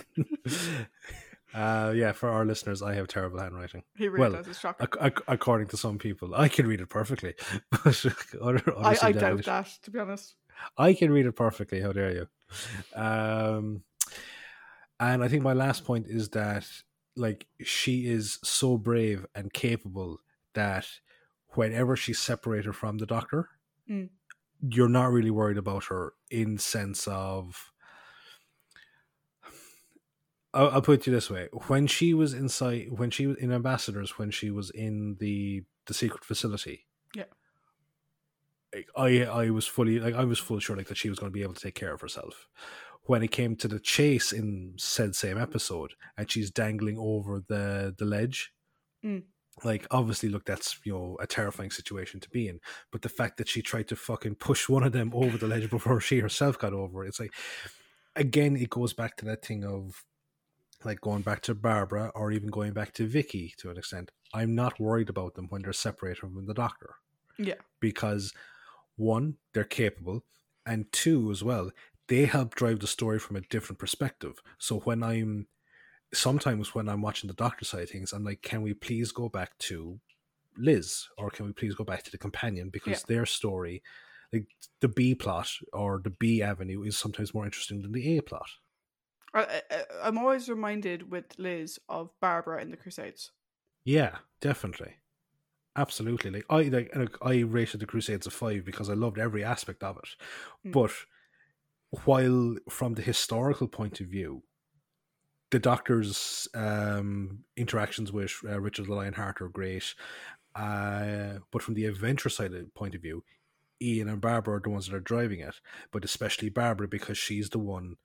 [1.53, 3.83] uh, yeah, for our listeners, I have terrible handwriting.
[3.95, 4.47] He really Well, does.
[4.47, 4.87] It's shocking.
[4.91, 7.33] Ac- ac- according to some people, I can read it perfectly.
[7.71, 8.05] But
[8.41, 10.35] other, I, I doubt that, to be honest.
[10.77, 11.79] I can read it perfectly.
[11.81, 12.27] How dare you?
[13.01, 13.83] Um,
[14.99, 16.65] and I think my last point is that
[17.17, 20.19] like she is so brave and capable
[20.55, 20.87] that
[21.49, 23.49] whenever she's separated from the doctor,
[23.89, 24.09] Mm.
[24.61, 27.71] you're not really worried about her in sense of.
[30.53, 33.51] I'll, I'll put it you this way: when she was inside, when she was in
[33.51, 37.25] ambassadors, when she was in the the secret facility, Yeah.
[38.95, 41.33] I I was fully like I was full sure like that she was going to
[41.37, 42.47] be able to take care of herself.
[43.03, 47.93] When it came to the chase in said same episode, and she's dangling over the
[47.97, 48.51] the ledge,
[49.03, 49.23] Mm.
[49.63, 52.59] Like obviously, look, that's you know a terrifying situation to be in.
[52.91, 55.69] But the fact that she tried to fucking push one of them over the ledge
[55.69, 57.33] before she herself got over, it, it's like
[58.15, 60.03] again, it goes back to that thing of
[60.83, 64.11] like going back to Barbara or even going back to Vicky to an extent.
[64.33, 66.95] I'm not worried about them when they're separated from the doctor
[67.37, 68.33] Yeah, because
[68.97, 70.23] one, they're capable,
[70.65, 71.71] and two, as well,
[72.07, 74.41] they help drive the story from a different perspective.
[74.57, 75.47] So when I'm
[76.13, 79.29] sometimes when I'm watching the doctor side of things, I'm like, can we please go
[79.29, 79.99] back to
[80.57, 83.05] Liz or can we please go back to the companion because Yeah.
[83.15, 83.83] their story,
[84.31, 84.47] like
[84.79, 88.49] the B plot or the B avenue, is sometimes more interesting than the A plot.
[89.33, 89.61] I,
[90.01, 93.31] I'm always reminded with Liz of Barbara in the Crusades.
[93.83, 94.95] Yeah, definitely.
[95.75, 96.31] Absolutely.
[96.31, 99.83] Like I like like, I rated the Crusades a five because I loved every aspect
[99.83, 100.09] of it.
[100.69, 100.71] Mm.
[100.71, 100.91] But
[102.05, 104.43] while from the historical point of view,
[105.55, 109.95] the Doctor's um, interactions with uh, Richard the Lionheart are great.
[110.53, 113.23] Uh, but from the adventure side of point of view,
[113.81, 115.55] Ian and Barbara are the ones that are driving it.
[115.93, 117.95] But especially Barbara because she's the one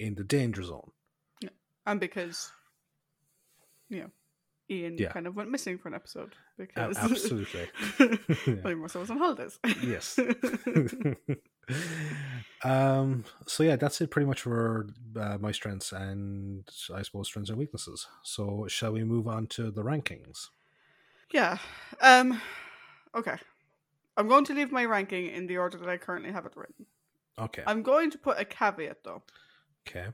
[0.00, 0.90] in the danger zone.
[1.86, 2.50] And because,
[3.88, 4.10] you know,
[4.68, 5.12] Ian Yeah.
[5.12, 6.34] kind of went missing for an episode.
[6.58, 7.68] Because absolutely.
[8.00, 9.60] well, he must have was on holidays.
[9.84, 10.18] yes.
[12.64, 13.24] um.
[13.46, 17.58] So yeah, that's it pretty much for uh, my strengths and I suppose strengths and
[17.58, 18.06] weaknesses.
[18.22, 20.48] So shall we move on to the rankings?
[21.32, 21.58] yeah.
[22.00, 22.40] Um.
[23.14, 23.36] Okay.
[24.16, 26.86] I'm going to leave my ranking in the order that I currently have it written.
[27.38, 27.62] Okay.
[27.66, 29.22] I'm going to put a caveat though.
[29.86, 30.08] Okay.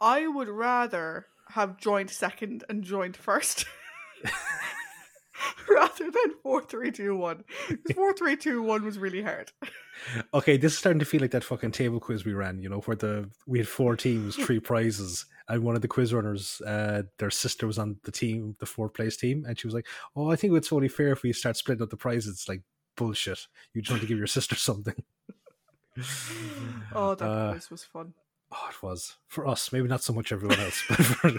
[0.00, 3.66] I would rather have joined second and joined first.
[5.68, 7.44] rather than four three two one.
[7.94, 9.52] Four three two one was really hard.
[10.32, 10.56] Okay.
[10.56, 12.58] This is starting to feel like that fucking table quiz we ran.
[12.62, 16.14] You know, where the we had four teams, three prizes, and one of the quiz
[16.14, 19.74] runners, uh, their sister was on the team, the fourth place team, and she was
[19.74, 22.48] like, "Oh, I think it's only fair if we start splitting up the prizes." It's
[22.48, 22.62] like
[22.96, 23.46] bullshit.
[23.74, 25.02] You just want to give your sister something.
[26.94, 28.14] Oh, that Uh, quiz was fun.
[28.52, 29.70] Oh, it was for us.
[29.70, 31.30] Maybe not so much everyone else, but for.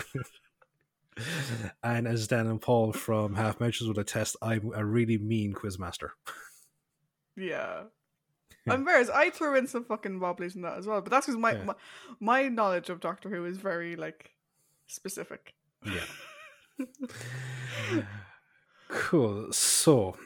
[1.84, 6.10] And as Dan and Paul from Half Measures would attest, I'm a really mean quizmaster.
[7.36, 7.84] Yeah.
[8.70, 9.06] I'm very.
[9.14, 11.64] I threw in some fucking wobblies in that as well, but that's because my, Yeah.
[11.64, 11.76] my
[12.20, 14.32] my knowledge of Doctor Who is very like
[14.88, 15.54] specific.
[15.84, 16.06] Yeah.
[18.90, 19.54] Cool.
[19.54, 20.18] So,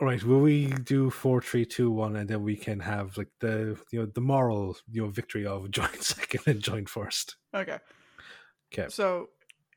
[0.00, 3.30] all right, will we do four, three, two, one, and then we can have like
[3.40, 7.36] the you know the moral you know victory of joint second and joint first.
[7.52, 7.78] Okay.
[8.72, 8.88] Okay.
[8.90, 9.30] So,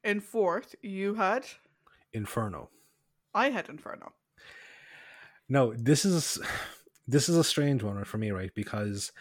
[0.03, 1.45] in fourth, you had.
[2.13, 2.69] Inferno.
[3.33, 4.13] I had Inferno.
[5.49, 6.39] No, this is
[7.07, 8.51] this is a strange one for me, right?
[8.55, 9.11] Because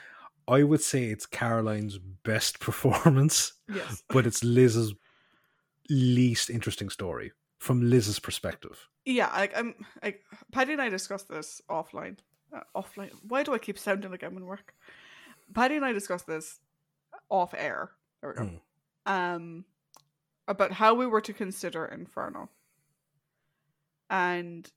[0.49, 4.03] I would say it's Caroline's best performance, Yes.
[4.09, 4.95] but it's Liz's
[5.91, 8.89] least interesting story from Liz's perspective.
[9.05, 12.19] Yeah, like I'm like Paddy and I discussed this offline.
[12.55, 13.11] Uh, offline.
[13.27, 14.75] Why do I keep sounding like I'm in work?
[15.55, 16.61] Paddy and I discussed this
[17.31, 17.91] off air.
[18.21, 18.51] There we go.
[19.07, 19.13] Hmm.
[19.13, 19.65] Um,
[20.49, 22.49] about how we were to consider Inferno,
[24.11, 24.71] and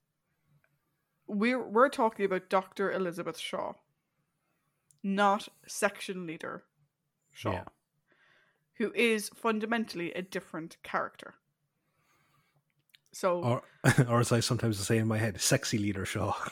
[1.27, 3.73] we're we're talking about Doctor Elizabeth Shaw,
[5.03, 6.63] not section leader
[7.31, 7.63] Shaw, Yeah.
[8.77, 11.33] who is fundamentally a different character.
[13.11, 13.61] So Or,
[14.07, 16.33] or as I sometimes say in my head, sexy leader Shaw.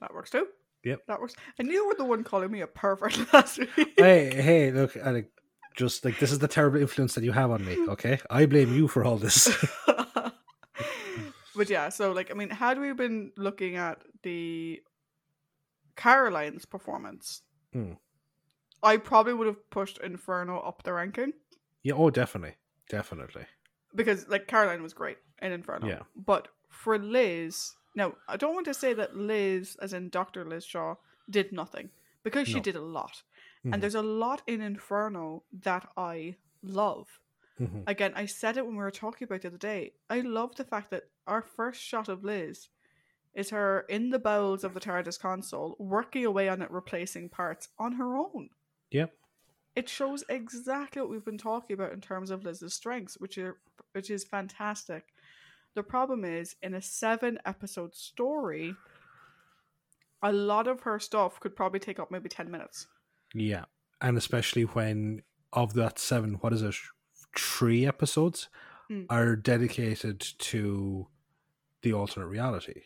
[0.00, 0.46] That works too.
[0.84, 1.06] Yep.
[1.08, 1.34] That works.
[1.58, 3.94] And you were the one calling me a pervert last week.
[3.98, 5.28] hey, hey, look, Alec,
[5.76, 7.76] just like this is the terrible influence that you have on me.
[7.88, 9.48] Okay, I blame you for all this.
[11.56, 14.80] but yeah, so like I mean, had we been looking at the
[15.96, 17.92] Caroline's performance, Hmm.
[18.82, 21.32] I probably would have pushed Inferno up the ranking
[21.82, 22.54] yeah, oh, definitely,
[22.88, 23.44] definitely.
[23.94, 25.86] because like Caroline was great in Inferno.
[25.86, 26.00] Yeah.
[26.16, 30.64] But for Liz, now I don't want to say that Liz, as in Doctor Liz
[30.64, 30.94] Shaw,
[31.30, 31.90] did nothing
[32.24, 32.60] because she No.
[32.60, 33.22] did a lot.
[33.64, 37.20] Mhm, And there's a lot in Inferno that I love.
[37.58, 37.84] mhm.
[37.86, 39.94] Again, I said it when we were talking about it the other day.
[40.10, 42.68] I love the fact that our first shot of Liz
[43.34, 47.68] is her in the bowels of the TARDIS console, working away on it, replacing parts
[47.78, 48.50] on her own.
[48.90, 49.14] Yep.
[49.74, 53.58] It shows exactly what we've been talking about in terms of Liz's strengths, which are
[53.92, 55.14] which is fantastic.
[55.74, 58.74] The problem is in a seven episode story,
[60.22, 62.86] a lot of her stuff could probably take up maybe ten minutes.
[63.34, 63.64] Yeah,
[64.00, 66.74] and especially when of that seven, what is it?
[67.36, 68.48] Three episodes
[68.90, 69.10] Mm.
[69.10, 71.08] are dedicated to
[71.82, 72.84] the alternate reality.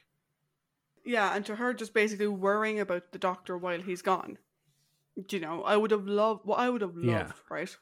[1.04, 4.38] Yeah, and to her just basically worrying about the doctor while he's gone.
[5.26, 7.42] Do you know, I would have loved what I would have loved, Yeah.
[7.50, 7.76] right?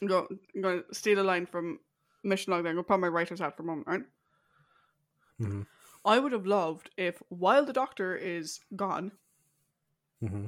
[0.00, 1.80] I'm go, I'm going to steal a line from
[2.22, 2.62] Mission Log.
[2.64, 4.04] Then I'm going to put my writer's hat for a moment, right?
[5.38, 5.62] hmm
[6.04, 9.18] I would have loved if while the doctor is gone,
[10.20, 10.46] hmm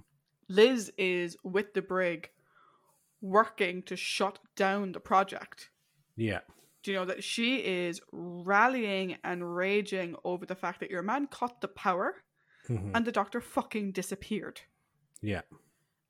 [0.48, 2.30] Liz is with the brig,
[3.20, 5.70] working to shut down the project.
[6.16, 6.40] Yeah,
[6.82, 11.26] Do you know that she is rallying and raging over the fact that your man
[11.26, 12.22] caught the power
[12.66, 14.60] hmm and the doctor fucking disappeared?
[15.22, 15.42] yeah,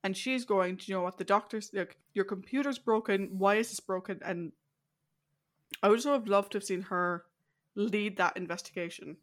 [0.02, 1.18] and she's going to you know what?
[1.18, 4.52] The doctor's like your computer's broken why is this broken and
[5.82, 7.24] i would also have loved to have seen her
[7.76, 9.16] lead that investigation.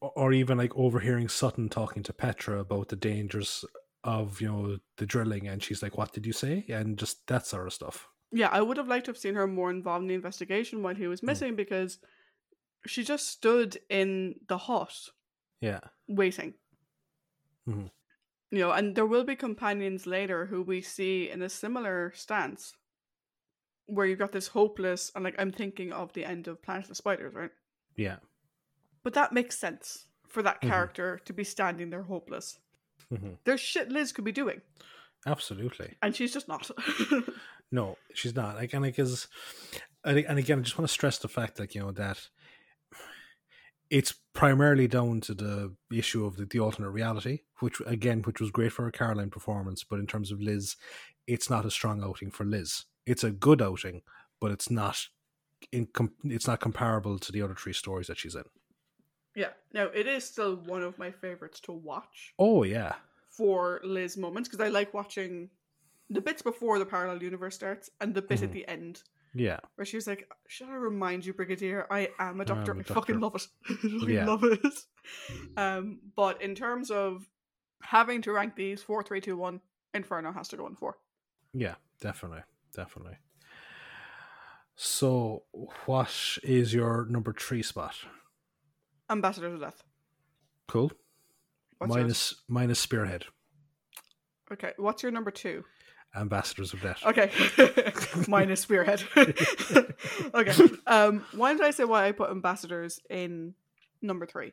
[0.00, 3.64] Or or even like overhearing Sutton talking to Petra about the dangers
[4.04, 7.46] of you know the drilling, and she's like, "What did you say?" and just that
[7.46, 8.08] sort of stuff.
[8.30, 10.94] yeah i would have liked to have seen her more involved in the investigation while
[10.94, 11.98] he was missing because
[12.86, 15.08] she just stood in the hut
[15.60, 16.52] Yeah, waiting
[17.66, 17.90] Mhm.
[18.50, 22.74] you know and there will be companions later who we see in a similar stance
[23.86, 26.88] where you've got this hopeless and like i'm thinking of the end of planet of
[26.88, 27.50] the spiders right
[27.96, 28.18] yeah,
[29.02, 30.68] But that makes sense for that Mhm.
[30.68, 32.60] character to be standing there hopeless.
[33.10, 34.60] Hmm There's shit Liz could be doing,
[35.26, 35.96] absolutely.
[36.02, 36.70] and she's just not.
[37.70, 38.56] No, she's not.
[38.56, 39.28] Like, and like, is,
[40.02, 42.28] and again, I just want to stress the fact, that you know, that
[43.90, 48.50] it's primarily down to the issue of the, the alternate reality, which again, which was
[48.50, 50.76] great for her Caroline performance, but in terms of Liz,
[51.26, 52.84] it's not a strong outing for Liz.
[53.06, 54.02] It's a good outing,
[54.40, 55.06] but it's not
[55.72, 58.44] in com- it's not comparable to the other three stories that she's in.
[59.42, 62.94] Yeah, no, it is still one of my favorites to watch Oh yeah,
[63.30, 65.50] for Liz moments because I like watching
[66.10, 68.52] the bits before the parallel universe starts and the bit at Mhm.
[68.52, 69.02] the end
[69.34, 71.86] yeah, where she was like, "Should I remind you, Brigadier?
[71.90, 72.72] I am a doctor.
[72.76, 73.46] I fucking love it.
[73.70, 74.26] I fucking Yeah.
[74.26, 74.74] love it."
[75.56, 77.28] Um, but in terms of
[77.82, 79.60] having to rank these four, three, two, one,
[79.94, 80.98] Inferno has to go in four.
[81.52, 82.42] yeah, definitely,
[82.74, 83.18] definitely.
[84.76, 85.44] So,
[85.86, 87.96] what is your number three spot?
[89.10, 89.82] Ambassadors of Death.
[90.66, 90.92] Cool.
[91.78, 93.24] What's minus minus spearhead
[94.52, 95.64] Okay, what's your number two?
[96.16, 97.30] ambassadors of death Okay,
[98.28, 99.02] minus spearhead.
[100.34, 103.54] okay, um, why did I say why I put ambassadors in
[104.02, 104.52] number three?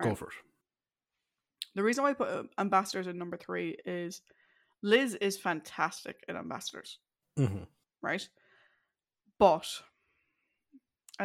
[0.00, 0.18] go Right.
[0.18, 0.34] for it
[1.74, 4.20] The reason why I put uh, ambassadors in number three is
[4.82, 6.98] Liz is fantastic in ambassadors,
[7.36, 7.64] hmm
[8.02, 8.28] right?
[9.38, 9.66] But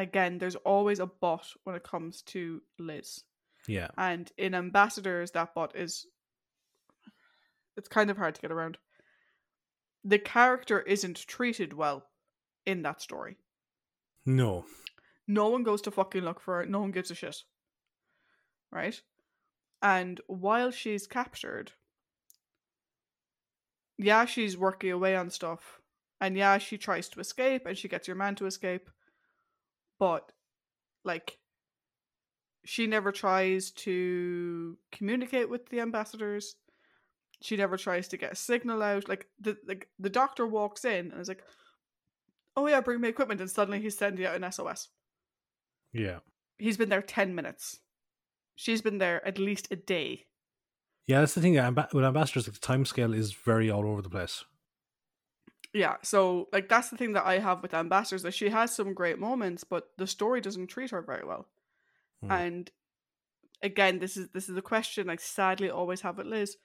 [0.02, 3.24] again, there's always a bot when it comes to Liz.
[3.68, 3.88] Yeah.
[3.98, 6.06] And in Ambassadors, that bot is.
[7.76, 8.78] It's kind of hard to get around.
[10.04, 12.06] The character isn't treated well
[12.66, 13.38] in that story.
[14.26, 14.66] No.
[15.28, 16.70] No one goes to fucking look for it.
[16.70, 17.44] No one gives a shit.
[18.72, 19.00] Right?
[19.82, 21.74] And while she's captured,
[23.98, 25.82] yeah, she's working away on stuff.
[26.20, 28.90] And yeah, she tries to escape and she gets your man to escape.
[30.00, 30.32] But,
[31.04, 31.38] like,
[32.66, 36.56] she never tries to communicate with the ambassadors.
[37.42, 39.08] She never tries to get a signal out.
[39.08, 41.44] Like, the, like, the doctor walks in and is like,
[42.56, 43.42] oh yeah, bring me equipment.
[43.42, 44.90] And suddenly he's sending out an SOS.
[45.94, 46.20] Yeah.
[46.58, 47.80] He's been there 10 minutes.
[48.56, 50.26] She's been there at least a day.
[51.06, 51.54] Yeah, that's the thing.
[51.54, 54.44] With ambassadors, like, the time scale is very all over the place.
[55.78, 58.96] Yeah, so like that's the thing that I have with ambassadors that she has some
[58.96, 61.46] great moments, but the story doesn't treat her very well.
[62.24, 62.32] Hmm.
[62.32, 62.72] And
[63.62, 66.58] again, this is this is a question I sadly always have with Liz.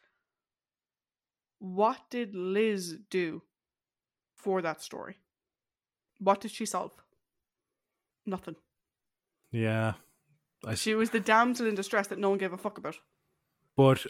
[1.59, 3.43] What did Liz do
[4.35, 5.19] for that story?
[6.19, 6.93] What did she solve?
[8.25, 8.57] Nothing.
[9.51, 9.93] Yeah.
[10.67, 12.97] I, She was the damsel in distress that no one gave a fuck about.
[13.77, 14.07] But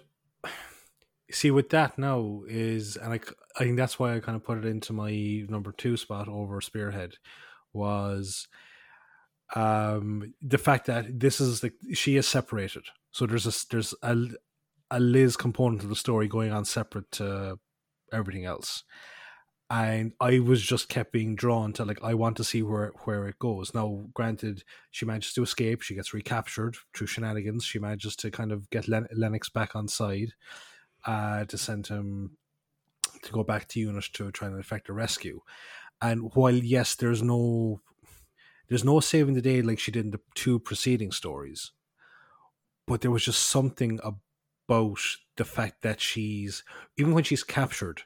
[1.32, 3.20] see, with that now is, and I,
[3.56, 6.60] I think that's why I kind of put it into my number two spot over
[6.60, 7.14] Spearhead,
[7.72, 8.48] was
[9.54, 12.84] um the fact that this is like she is separated.
[13.10, 14.16] So there's a there's a
[14.90, 17.58] a Liz component of the story going on separate to
[18.12, 18.84] everything else.
[19.70, 23.26] And I was just kept being drawn to like I want to see where where
[23.26, 23.72] it goes.
[23.74, 25.80] Now, granted, she manages to escape.
[25.80, 27.64] She gets recaptured through shenanigans.
[27.64, 30.34] She manages to kind of get Len- Lennox back on side
[31.04, 32.36] uh, to send him
[33.22, 35.40] to go back to UNIT to try and effect a rescue.
[36.00, 37.80] And while yes, there's no
[38.68, 41.72] there's no saving the day like she did in the two preceding stories,
[42.86, 44.98] but there was just something about
[45.36, 46.64] the fact that she's
[46.96, 48.02] even when she's captured,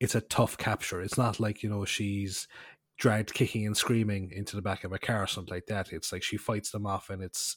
[0.00, 1.00] it's a tough capture.
[1.00, 2.48] It's not like you know she's
[2.98, 5.92] dragged kicking and screaming into the back of a car or something like that.
[5.92, 7.56] It's like she fights them off, and it's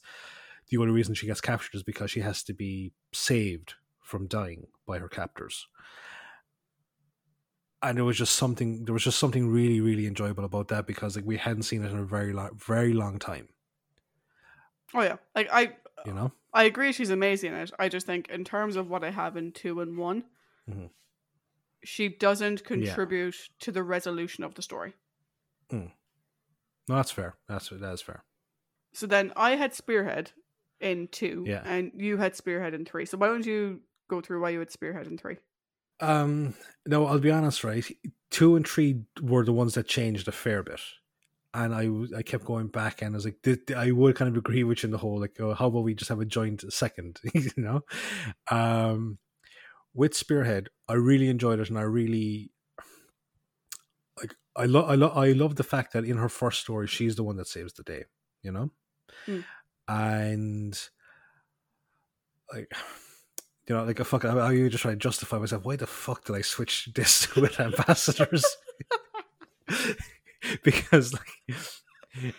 [0.69, 3.75] the only reason she gets captured is because she has to be saved
[4.07, 5.67] from dying by her captors.
[7.83, 11.15] And there was just something there was just something really, really enjoyable about that because
[11.15, 13.49] like we hadn't seen it in a very long very long time.
[14.93, 16.31] Oh yeah, like I You know?
[16.53, 17.71] I agree she's amazing in it.
[17.77, 20.23] I just think in terms of what I have in two and one,
[20.69, 20.89] Mhm.
[21.83, 24.93] she doesn't contribute to the resolution of the story.
[25.69, 27.35] No, that's fair.
[27.49, 28.23] That's that's fair.
[28.93, 30.31] So then I had Spearhead
[30.79, 31.61] in two, Yeah.
[31.65, 33.05] and you had Spearhead in three.
[33.05, 35.37] So why don't you go through why you would Spearhead in three?
[35.99, 36.53] Um,
[36.85, 37.85] no, I'll be honest, right?
[38.29, 40.79] Two and three were the ones that changed a fair bit,
[41.53, 44.63] and I, I kept going back, and I was like, I would kind of agree
[44.63, 47.19] with you in the whole like, oh, how about we just have a joint second,
[47.33, 47.81] you know?
[48.51, 49.17] Um,
[49.93, 52.51] with Spearhead, I really enjoyed it, and I really
[54.19, 54.35] like.
[54.55, 57.23] I love, I love, I love the fact that in her first story, she's the
[57.23, 58.05] one that saves the day,
[58.41, 58.71] you know,
[59.27, 59.43] Mm.
[59.87, 60.89] and
[62.53, 62.71] like
[63.67, 65.65] you know, like a fuck, I, you just trying to justify myself.
[65.65, 68.45] Why the fuck did I switch this with ambassadors?
[70.63, 72.33] because like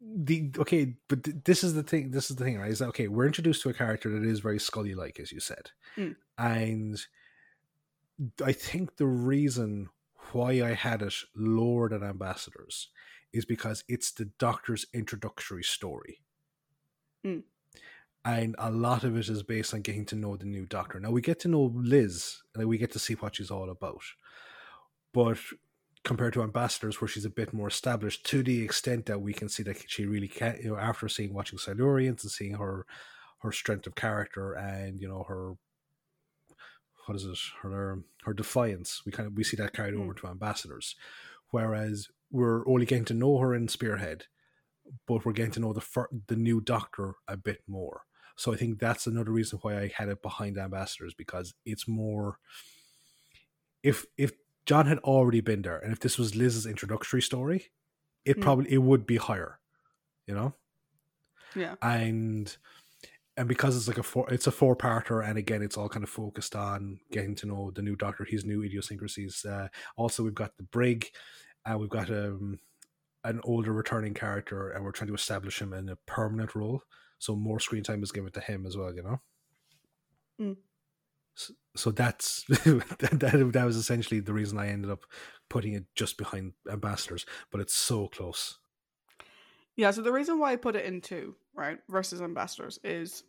[0.00, 2.10] the okay, but th- this is the thing.
[2.12, 2.70] This is the thing, right?
[2.70, 3.08] Is that okay?
[3.08, 6.14] We're introduced to a character that is very Scully like, as you said, Mm.
[6.38, 7.00] and
[8.44, 9.88] I think the reason
[10.32, 12.88] why I had it lower than ambassadors
[13.32, 16.20] is because it's the Doctor's introductory story
[17.24, 17.42] Mm.
[18.28, 21.00] And a lot of it is based on getting to know the new doctor.
[21.00, 24.02] Now we get to know Liz, and we get to see what she's all about.
[25.14, 25.38] But
[26.04, 29.48] compared to Ambassadors, where she's a bit more established, to the extent that we can
[29.48, 32.84] see that she really can, you know, after seeing watching Silurians and seeing her
[33.40, 35.54] her strength of character and you know her
[37.06, 40.02] what is it her her defiance, we kind of we see that carried Mm.
[40.02, 40.96] over to Ambassadors,
[41.50, 44.26] whereas we're only getting to know her in Spearhead
[45.06, 48.02] but we're getting to know the fir- the new Doctor a bit more.
[48.38, 52.38] So I think that's another reason why I had it behind Ambassadors because it's more.
[53.82, 54.32] If if
[54.66, 57.70] Jon had already been there, and if this was Liz's introductory story,
[58.24, 58.40] it Hmm.
[58.40, 59.60] probably it would be higher,
[60.26, 60.56] you know.
[61.54, 61.76] Yeah.
[61.82, 62.56] And
[63.36, 66.04] and because it's like a four, it's a four parter, and again, it's all kind
[66.04, 69.44] of focused on getting to know the new Doctor, his new idiosyncrasies.
[69.44, 71.10] Uh, also, we've got the Brig,
[71.66, 72.60] and we've got um
[73.24, 76.82] an older returning character and we're trying to establish him in a permanent role
[77.18, 79.20] so more screen time is given to him as well you know
[80.40, 80.56] Mm.
[81.34, 85.04] so, so that's that, that, that was essentially the reason i ended up
[85.48, 88.58] putting it just behind ambassadors but it's so close
[89.76, 93.22] Yeah, so the reason why I put it in two, right, versus ambassadors is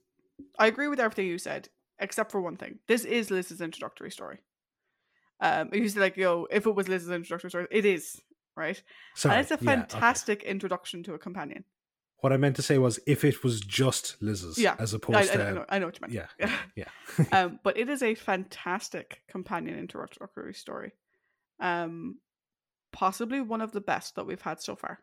[0.57, 1.69] I agree with everything you said,
[1.99, 2.79] except for one thing.
[2.87, 4.39] This is Liz's introductory story.
[5.41, 8.21] Um, you said like, yo, if it was Liz's introductory story, it is,
[8.55, 8.81] right?
[9.15, 9.87] Sorry, and it's a yeah, okay.
[9.87, 11.63] fantastic introduction to a companion.
[12.21, 15.35] What I meant to say was if it was just Liz's, Yeah, as opposed I,
[15.35, 16.13] to I know, I know what you meant.
[16.13, 16.27] yeah,
[16.75, 16.87] Yeah.
[17.17, 20.91] yeah, um, but it is a fantastic companion introductory story.
[21.59, 22.17] Um,
[22.91, 24.99] possibly one of the best that we've had so far.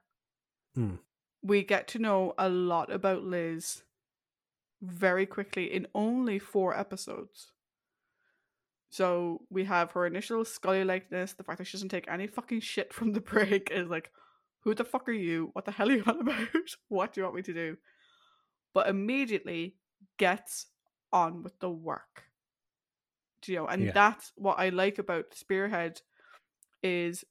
[0.75, 0.97] Hmm.
[1.43, 3.83] We get to know a lot about Liz
[4.83, 7.53] very quickly in only four episodes.
[8.91, 12.61] So we have her initial Scully likeness, the fact that she doesn't take any fucking
[12.61, 14.11] shit from the Brig is like,
[14.67, 15.51] who the fuck are you?
[15.53, 16.49] What the hell are you on about?
[16.89, 17.77] what do you want me to do?
[18.75, 19.77] But immediately
[20.19, 20.67] gets
[21.12, 22.25] on with the work.
[23.43, 23.93] Do you know, and Yeah.
[23.93, 26.03] that's what I like about Spearhead
[26.83, 27.25] is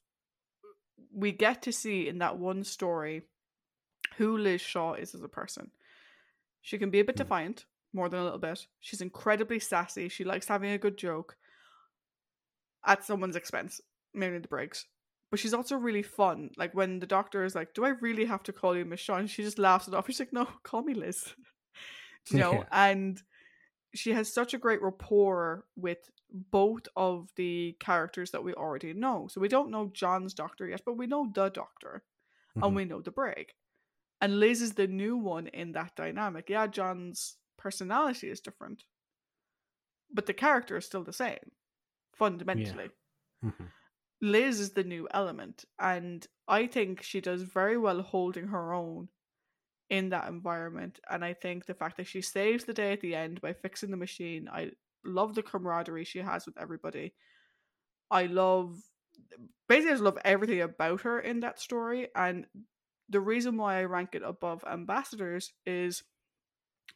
[1.13, 3.23] we get to see in that one story
[4.15, 5.71] who Liz Shaw is as a person.
[6.61, 7.23] She can be a bit Hmm.
[7.23, 8.65] defiant, more than a little bit.
[8.79, 10.07] She's incredibly sassy.
[10.07, 11.35] She likes having a good joke
[12.85, 13.81] at someone's expense,
[14.13, 14.85] mainly the Brig's.
[15.31, 16.51] But she's also really fun.
[16.57, 19.17] Like when the doctor is like, "Do I really have to call you Miss Shaw?"
[19.17, 20.07] And she just laughs it off.
[20.07, 21.33] She's like, "No, call me Liz."
[22.31, 22.65] you know, Yeah.
[22.71, 23.21] and
[23.95, 29.27] she has such a great rapport with both of the characters that we already know.
[29.29, 32.03] So we don't know Jon's doctor yet, but we know the doctor
[32.57, 32.67] Mhm.
[32.67, 33.53] and we know the Brig.
[34.21, 36.49] And Liz is the new one in that dynamic.
[36.49, 38.85] Yeah, Jon's personality is different,
[40.11, 41.51] but the character is still the same,
[42.15, 42.89] fundamentally.
[43.43, 43.71] Mhm.
[44.21, 49.09] Liz is the new element, and I think she does very well holding her own
[49.89, 50.99] in that environment.
[51.09, 53.91] And I think the fact that she saves the day at the end by fixing
[53.91, 54.71] the machine, I
[55.03, 57.13] love the camaraderie she has with everybody.
[58.09, 58.77] I love
[59.67, 62.07] basically I just love everything about her in that story.
[62.15, 62.45] And
[63.09, 66.03] the reason why I rank it above ambassadors is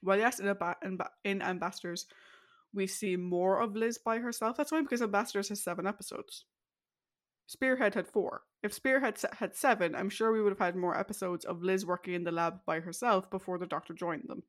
[0.02, 2.06] well, yes, in, in ambassadors,
[2.74, 4.56] we see more of Liz by herself.
[4.56, 6.46] That's why because ambassadors has seven episodes.
[7.50, 8.44] Spearhead had four.
[8.62, 12.14] If Spearhead had seven, I'm sure we would have had more episodes of Liz working
[12.14, 14.44] in the lab by herself before the doctor joined them.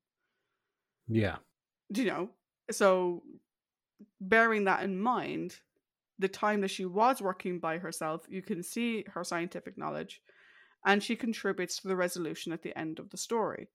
[1.09, 1.37] yeah,
[1.91, 2.29] Do you know?
[2.71, 3.23] So,
[4.21, 5.57] bearing that in mind,
[6.19, 10.21] the time that she was working by herself, you can see her scientific knowledge,
[10.85, 13.69] and she contributes to the resolution at the end of the story.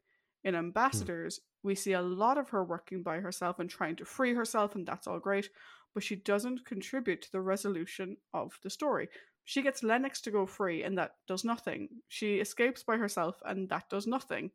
[0.43, 0.59] In hmm.
[0.59, 4.76] Ambassadors, we see a lot of her working by herself and trying to free herself,
[4.76, 5.49] and that's all great,
[5.96, 9.10] but she doesn't contribute to the resolution of the story.
[9.46, 11.88] She gets Lennox to go free, and that does nothing.
[12.10, 14.52] She escapes by herself, and that does nothing.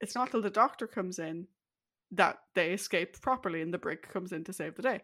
[0.00, 1.46] It's not till the doctor comes in
[2.10, 5.00] that they escape properly and the brig comes in to save the day.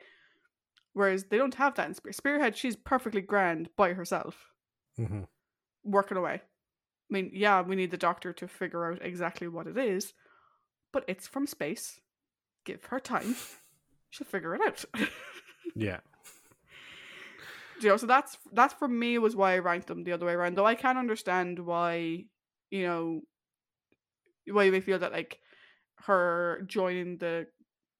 [0.92, 2.56] Whereas they don't have that in Spear- Spearhead.
[2.56, 4.52] She's perfectly grand by herself,
[4.98, 5.22] mm-hmm.
[5.84, 6.40] working away.
[6.42, 10.14] I mean, yeah, we need the doctor to figure out exactly what it is,
[10.92, 12.00] but it's from space.
[12.64, 13.36] Give her time;
[14.16, 14.84] she'll figure it out.
[15.74, 16.00] yeah,
[17.80, 20.32] you know, so that's that's for me was why I ranked them the other way
[20.32, 20.56] around.
[20.56, 22.24] Though I can understand why,
[22.70, 23.20] you know,
[24.46, 25.38] why you may feel that like
[26.02, 27.46] her joining the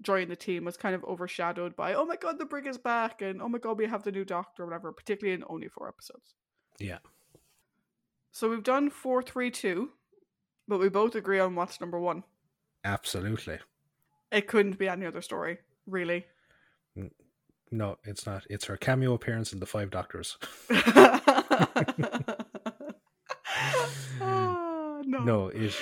[0.02, 3.22] joining the team was kind of overshadowed by oh my god the brig is back
[3.22, 5.88] and oh my god we have the new doctor or whatever particularly in only four
[5.88, 6.34] episodes
[6.78, 6.98] yeah.
[8.30, 9.88] so we've done four three two
[10.68, 12.22] but we both agree on what's number one
[12.84, 13.58] Absolutely.
[14.30, 15.56] it couldn't be any other story
[15.86, 16.24] really
[17.72, 18.44] No, it's not.
[18.48, 20.38] It's her cameo appearance in the Five Doctors.
[24.20, 25.74] Ah, no No, it.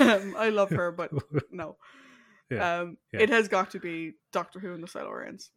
[0.00, 1.10] um, I love her, but
[1.50, 1.76] no.
[2.50, 3.20] Yeah, um, yeah.
[3.20, 5.50] It has got to be Doctor Who and the Silurians.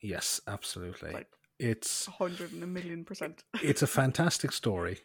[0.00, 1.12] yes, absolutely.
[1.12, 1.28] Like-
[1.58, 3.42] it's A hundred and a million percent.
[3.62, 4.98] it's a fantastic story.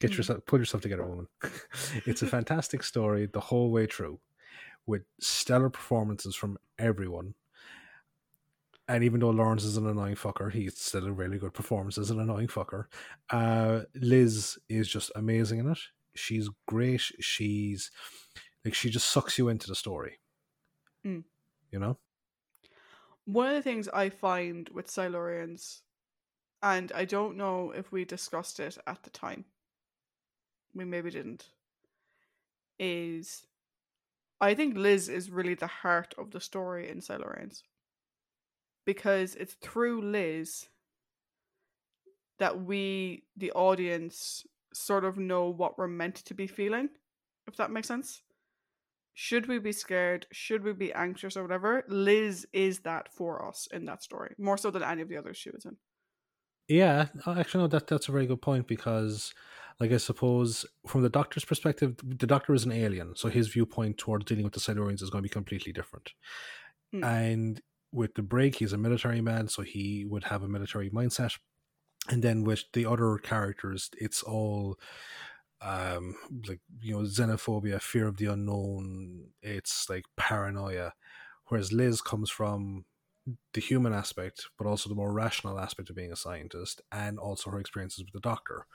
[0.00, 0.16] Get Mm.
[0.16, 1.28] yourself, pull yourself together, woman.
[2.04, 4.18] it's a fantastic story the whole way through,
[4.86, 7.34] with stellar performances from everyone.
[8.86, 12.10] And even though Lawrence is an annoying fucker, he's still a really good performance as
[12.10, 12.84] an annoying fucker.
[13.30, 15.78] Uh, Liz is just amazing in it.
[16.14, 17.00] She's great.
[17.20, 17.90] She's
[18.64, 20.18] like she just sucks you into the story.
[21.04, 21.24] Mm.
[21.70, 21.98] You know?
[23.24, 25.80] One of the things I find with Silurians,
[26.62, 29.46] and I don't know if we discussed it at the time,
[30.74, 31.48] we maybe didn't,
[32.78, 33.46] is
[34.40, 37.62] I think Liz is really the heart of the story in Silurians.
[38.84, 40.68] Because it's through Liz
[42.38, 46.88] that we, the audience, sort of know what we're meant to be feeling,
[47.46, 48.22] if that makes sense.
[49.14, 50.26] Should we be scared?
[50.32, 51.84] Should we be anxious or whatever?
[51.88, 55.36] Liz is that for us in that story, more so than any of the others
[55.36, 55.76] she was in.
[56.66, 57.68] Yeah, actually, no.
[57.68, 59.32] That that's a very good point because
[59.80, 63.98] like I suppose from the Doctor's perspective, the Doctor is an alien, so his viewpoint
[63.98, 66.12] towards dealing with the Silurians is going to be completely different.
[66.94, 67.04] Mm.
[67.04, 67.62] And
[67.92, 71.38] with the Brig, he's a military man, so he would have a military mindset.
[72.08, 74.78] And then with the other characters, it's all
[75.64, 76.14] um
[76.46, 80.92] like you know xenophobia fear of the unknown it's like paranoia
[81.46, 82.84] whereas liz comes from
[83.54, 87.50] the human aspect but also the more rational aspect of being a scientist and also
[87.50, 88.66] her experiences with the doctor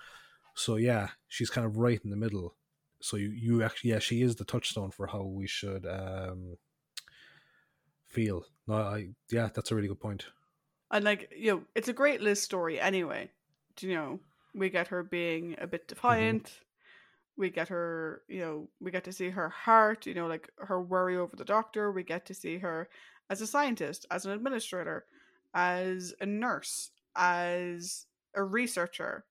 [0.60, 2.56] so yeah she's kind of right in the middle
[3.02, 6.58] so you, you actually yeah she is the touchstone for how we should um
[8.08, 10.26] feel no i yeah that's a really good point.
[10.92, 13.30] And like, you know, it's a great Liz story anyway.
[13.76, 14.20] Do You know,
[14.56, 16.62] we get her being a bit defiant.
[17.38, 20.82] We get her, you know, we get to see her heart, you know, like her
[20.82, 21.92] worry over the doctor.
[21.92, 22.90] We get to see her
[23.30, 25.06] as a scientist, as an administrator,
[25.54, 29.26] as a nurse, as a researcher.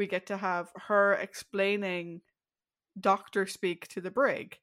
[0.00, 2.22] We get to have her explaining
[2.98, 4.58] doctor speak to the brig,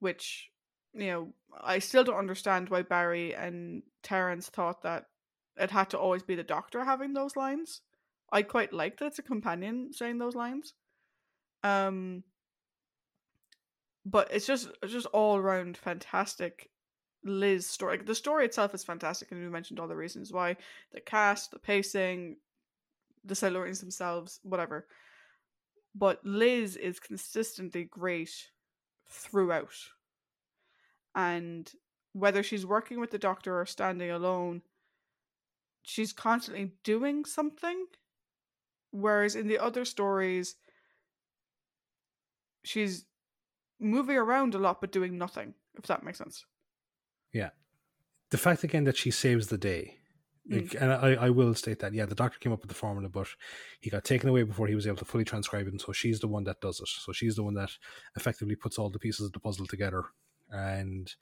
[0.00, 0.50] which,
[0.94, 5.04] you know, I still don't understand why Barry and Terrance thought that
[5.56, 7.82] it had to always be the doctor having those lines.
[8.32, 10.74] I quite like that it's a companion saying those lines.
[11.62, 12.24] Um
[14.04, 16.68] but it's just it's just all around fantastic
[17.22, 17.98] Liz story.
[17.98, 20.56] The story itself is fantastic, and we mentioned all the reasons why
[20.90, 22.38] the cast, the pacing,
[23.26, 24.86] the Silurians themselves, whatever.
[25.94, 28.30] But Liz is consistently great
[29.08, 29.74] throughout.
[31.14, 31.70] And
[32.12, 34.62] whether she's working with the doctor or standing alone,
[35.82, 37.86] she's constantly doing something.
[38.90, 40.56] Whereas in the other stories,
[42.64, 43.04] she's
[43.80, 46.44] moving around a lot but doing nothing, if that makes sense.
[47.32, 47.50] Yeah.
[48.30, 49.98] The fact again that she saves the day
[50.48, 50.80] like, mm.
[50.80, 53.28] and I, I will state that yeah the doctor came up with the formula but
[53.80, 56.20] he got taken away before he was able to fully transcribe it and so she's
[56.20, 56.88] the one that does it.
[56.88, 57.70] So she's the one that
[58.16, 60.04] effectively puts all the pieces of the puzzle together
[60.50, 61.14] and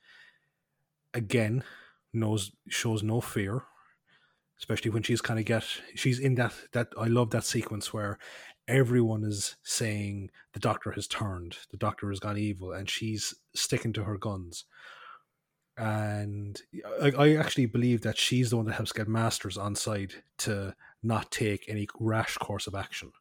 [1.12, 1.64] again
[2.12, 3.62] knows shows no fear
[4.58, 5.64] especially when she's kind of get
[5.94, 8.18] she's in that that i love that sequence where
[8.68, 13.92] everyone is saying the doctor has turned the doctor has gone evil and she's sticking
[13.92, 14.64] to her guns
[15.76, 16.60] and
[17.02, 20.74] I, I actually believe that she's the one that helps get masters on side to
[21.02, 23.12] not take any rash course of action.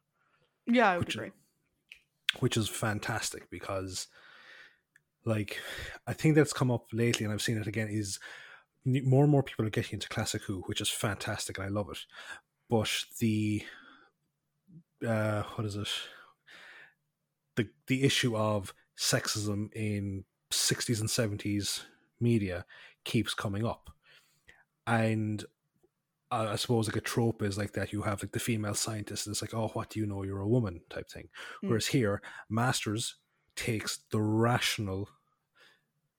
[0.66, 1.30] Yeah, I would Which- agree.
[2.40, 4.06] which is fantastic because
[5.26, 5.58] like
[6.06, 8.18] i think that's come up lately and i've seen it again is
[8.84, 11.88] more and more people are getting into classic who which is fantastic and i love
[11.90, 11.98] it.
[12.68, 12.90] But
[13.20, 13.62] the
[15.06, 15.88] uh what is it?
[17.56, 21.82] The the issue of sexism in 60s and 70s
[22.24, 22.64] media
[23.04, 23.90] keeps coming up.
[24.86, 25.44] And
[26.30, 29.32] I suppose like a trope is like that you have like the female scientist and
[29.32, 30.24] it's like oh what do you know?
[30.24, 31.28] You're a woman type thing.
[31.62, 31.68] Mm.
[31.68, 33.16] whereas here masters
[33.56, 35.08] takes the rational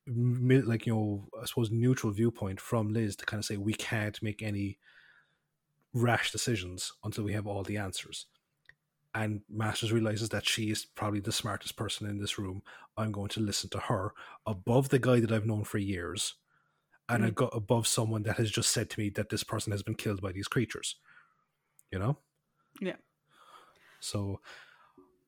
[0.08, 4.22] like you know I suppose neutral viewpoint from Liz to kind of say we can't
[4.22, 4.78] make any
[5.94, 8.28] rash decisions until we have all the answers
[9.16, 12.62] and Masters realizes that she is probably the smartest person in this room.
[12.98, 14.14] I'm going to listen to her
[14.46, 16.36] above the guy that I've known for years,
[17.08, 17.36] and I Mm.
[17.36, 20.22] got above someone that has just said to me that this person has been killed
[20.22, 20.98] by these creatures.
[21.92, 22.18] You know?
[22.82, 22.98] Yeah.
[24.02, 24.42] So,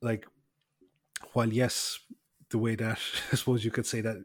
[0.01, 0.27] like,
[1.31, 1.99] while yes,
[2.49, 2.99] the way that
[3.31, 4.17] I suppose you could say that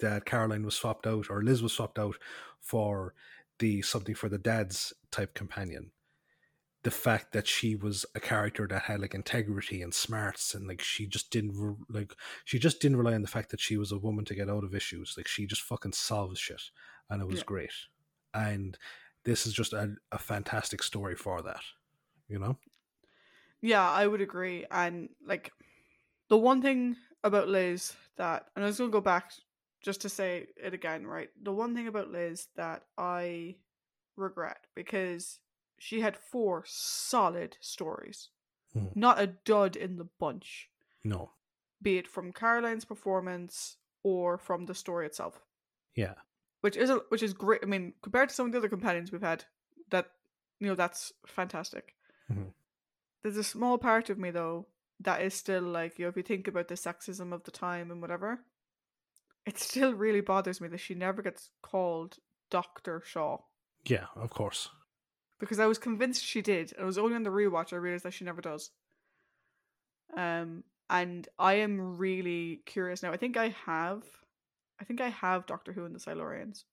[0.00, 2.16] that Caroline was swapped out or Liz was swapped out
[2.60, 3.14] for
[3.58, 5.90] the something for the dads type companion
[6.88, 10.80] the fact that she was a character that had like integrity and smarts and like
[10.80, 12.14] she just didn't re- like
[12.46, 14.64] she just didn't rely on the fact that she was a woman to get out
[14.64, 16.62] of issues like she just fucking solved shit
[17.10, 17.44] and it was Yeah.
[17.44, 17.74] great
[18.32, 18.78] and
[19.24, 21.60] this is just a, a fantastic story for that
[22.26, 22.56] you know
[23.60, 24.64] Yeah, I would agree.
[24.70, 25.52] And like
[26.30, 29.32] the one thing about Liz that and I was gonna go back
[29.82, 31.28] just to say it again, right?
[31.42, 33.56] The one thing about Liz that I
[34.16, 35.38] regret because
[35.78, 38.30] she had four solid stories.
[38.74, 38.94] Mhm.
[38.96, 40.70] Not a dud in the bunch.
[41.04, 41.30] no
[41.80, 45.40] Be it from Caroline's performance or from the story itself.
[45.94, 46.14] yeah
[46.60, 47.62] Which is a, which is great.
[47.62, 49.44] I mean, compared to some of the other companions we've had,
[49.90, 50.10] that
[50.58, 51.94] you know, that's fantastic.
[52.28, 52.52] Mhm.
[53.22, 54.66] There's a small part of me though
[55.00, 57.90] that is still like, you know, if you think about the sexism of the time
[57.92, 58.44] and whatever,
[59.46, 62.18] it still really bothers me that she never gets called
[62.50, 63.00] Dr.
[63.04, 63.38] Shaw.
[63.84, 64.70] yeah of course
[65.38, 66.72] Because I was convinced she did.
[66.72, 68.70] and It was only on the rewatch I realized that she never does.
[70.16, 73.12] Um and I am really curious now.
[73.12, 74.04] I think I have
[74.80, 76.64] I think I have Doctor Who and the Silurians.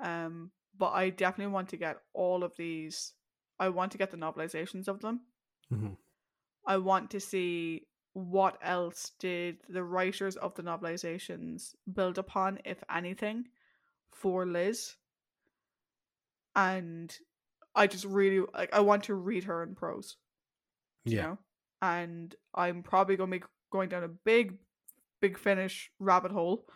[0.00, 3.12] Um but I definitely want to get all of these
[3.58, 5.20] I want to get the novelizations of them.
[5.68, 5.94] hmm
[6.66, 12.82] I want to see what else did the writers of the novelizations build upon, if
[12.90, 13.44] anything,
[14.10, 14.96] for Liz.
[16.56, 17.16] And
[17.76, 20.16] I just really like I want to read her in prose.
[21.04, 21.22] You Yeah.
[21.22, 21.38] know?
[21.82, 24.58] And I'm probably gonna be going down a big,
[25.20, 26.68] big finish rabbit hole.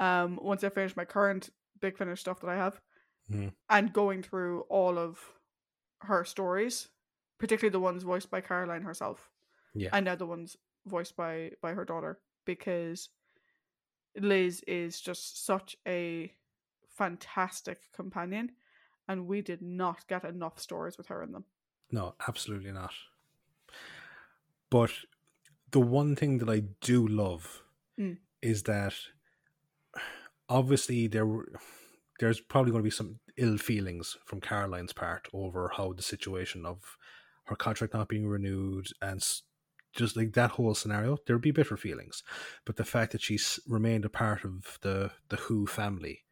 [0.00, 2.80] Um once I finish my current big finish stuff that I have.
[3.30, 3.54] Mhm.
[3.70, 5.38] And going through all of
[6.02, 6.90] her stories,
[7.38, 9.30] particularly the ones voiced by Caroline herself
[9.74, 9.90] Yeah.
[9.92, 10.56] and now the ones
[10.86, 13.10] voiced by by her daughter because
[14.16, 16.34] Liz is just such a
[16.88, 18.56] fantastic companion
[19.08, 21.44] and we did not get enough stories with her in them.
[21.90, 22.92] No, absolutely not.
[24.70, 24.92] But
[25.70, 27.62] the one thing that I do love
[27.98, 28.16] Mm.
[28.40, 28.94] is that
[30.48, 31.52] obviously there were
[32.20, 36.64] there's probably going to be some ill feelings from Caroline's part over how the situation
[36.64, 36.96] of
[37.44, 39.22] her contract not being renewed and
[39.94, 42.22] just like that whole scenario there'll be bitter feelings
[42.64, 46.24] but the fact that she's remained a part of the the who family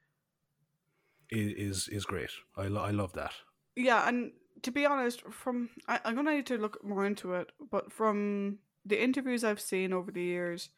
[1.31, 3.33] is is great i, lo- I love that
[3.77, 7.51] Yeah, and to be honest, from I, I'm gonna need to look more into it,
[7.71, 10.71] but from the interviews I've seen over the years,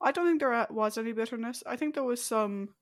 [0.00, 1.62] I don't think there was any bitterness.
[1.66, 2.74] I think there was some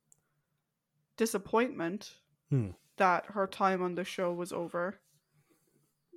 [1.17, 2.15] disappointment
[2.51, 2.71] Hmm.
[2.97, 5.01] that her time on the show was over.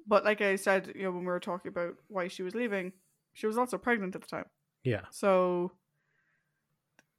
[0.07, 2.93] But like I said, you know, when we were talking about why she was leaving,
[3.33, 4.45] she was also pregnant at the time.
[4.83, 5.71] yeah So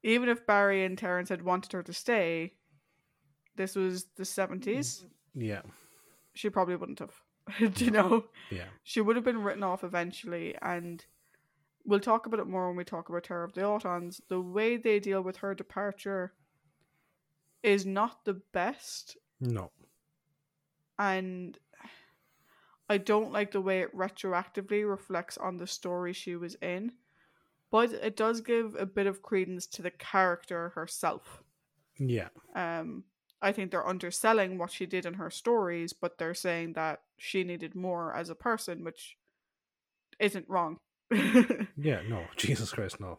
[0.03, 2.55] even if Barry and Terrence had wanted her to stay,
[3.57, 5.05] this was the seventies.
[5.35, 5.63] yeah
[6.35, 7.15] She probably wouldn't have.
[7.75, 8.25] Do you know?
[8.51, 11.05] yeah She would have been written off eventually, and
[11.85, 14.21] we'll talk about it more when we talk about Terror of the Autons.
[14.29, 16.33] The way they deal with her departure
[17.63, 19.71] is not the best, no
[20.99, 21.59] and
[22.91, 26.93] I don't like the way it retroactively reflects on the story she was in.
[27.71, 31.43] But it does give a bit of credence to the character herself.
[31.99, 33.05] yeah Um,
[33.43, 37.43] I think they're underselling what she did in her stories, but they're saying that she
[37.45, 39.17] needed more as a person, which
[40.19, 40.77] isn't wrong.
[41.77, 43.19] Yeah, no, Jesus Christ, no.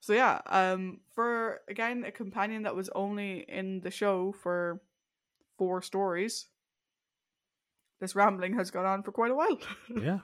[0.00, 4.80] so yeah, um, for again a companion that was only in the show for
[5.56, 6.48] four stories,
[8.00, 9.58] this rambling has gone on for quite a while.
[10.02, 10.18] Yeah,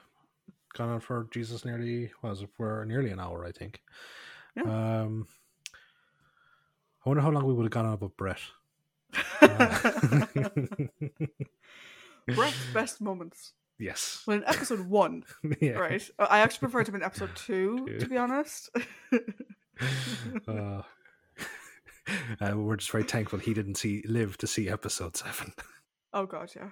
[0.75, 3.81] gone on for Jesus nearly was it for nearly an hour, I think.
[4.55, 4.65] Yeah.
[4.65, 5.27] Um,
[7.05, 8.41] I wonder how long we would have gone on about Brett.
[9.41, 10.27] Uh,
[12.35, 13.53] Brett's best moments.
[13.79, 14.23] yes.
[14.27, 15.25] Well, in episode one,
[15.61, 15.73] yeah.
[15.73, 16.03] right?
[16.19, 17.99] uh, I actually prefer it to be in episode two, Two.
[17.99, 18.71] to be honest.
[20.47, 20.83] Uh,
[22.41, 25.53] uh, we're just very thankful he didn't see live to see episode seven.
[26.13, 26.69] oh god, yeah.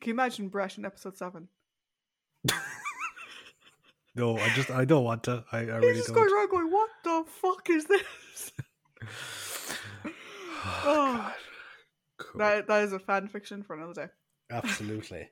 [0.00, 1.48] Can you imagine Brett in episode seven?
[4.14, 5.44] No, I just I don't want to.
[5.52, 6.16] I, I He's really just don't.
[6.16, 8.52] going around going, "What the fuck is this?"
[10.84, 11.34] Oh.
[12.18, 12.38] Cool.
[12.38, 14.08] that that is a fan fiction for another day.
[14.50, 15.28] Absolutely.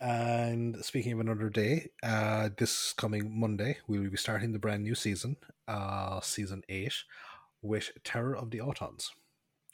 [0.00, 4.82] And speaking of another day, uh, this coming Monday, we will be starting the brand
[4.82, 5.36] new season,
[5.66, 6.94] uh, season eight,
[7.62, 9.10] with Terror of the Autons.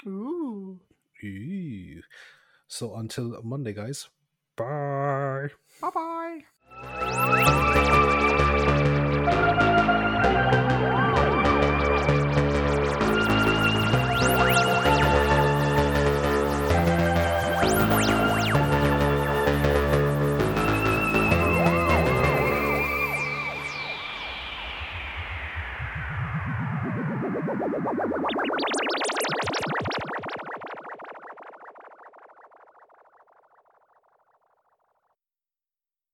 [0.07, 0.79] Ooh.
[1.25, 2.03] Ooh.
[2.69, 4.09] So until Monday, guys.
[4.57, 5.49] Bye.
[5.81, 5.91] Bye
[9.75, 9.97] bye.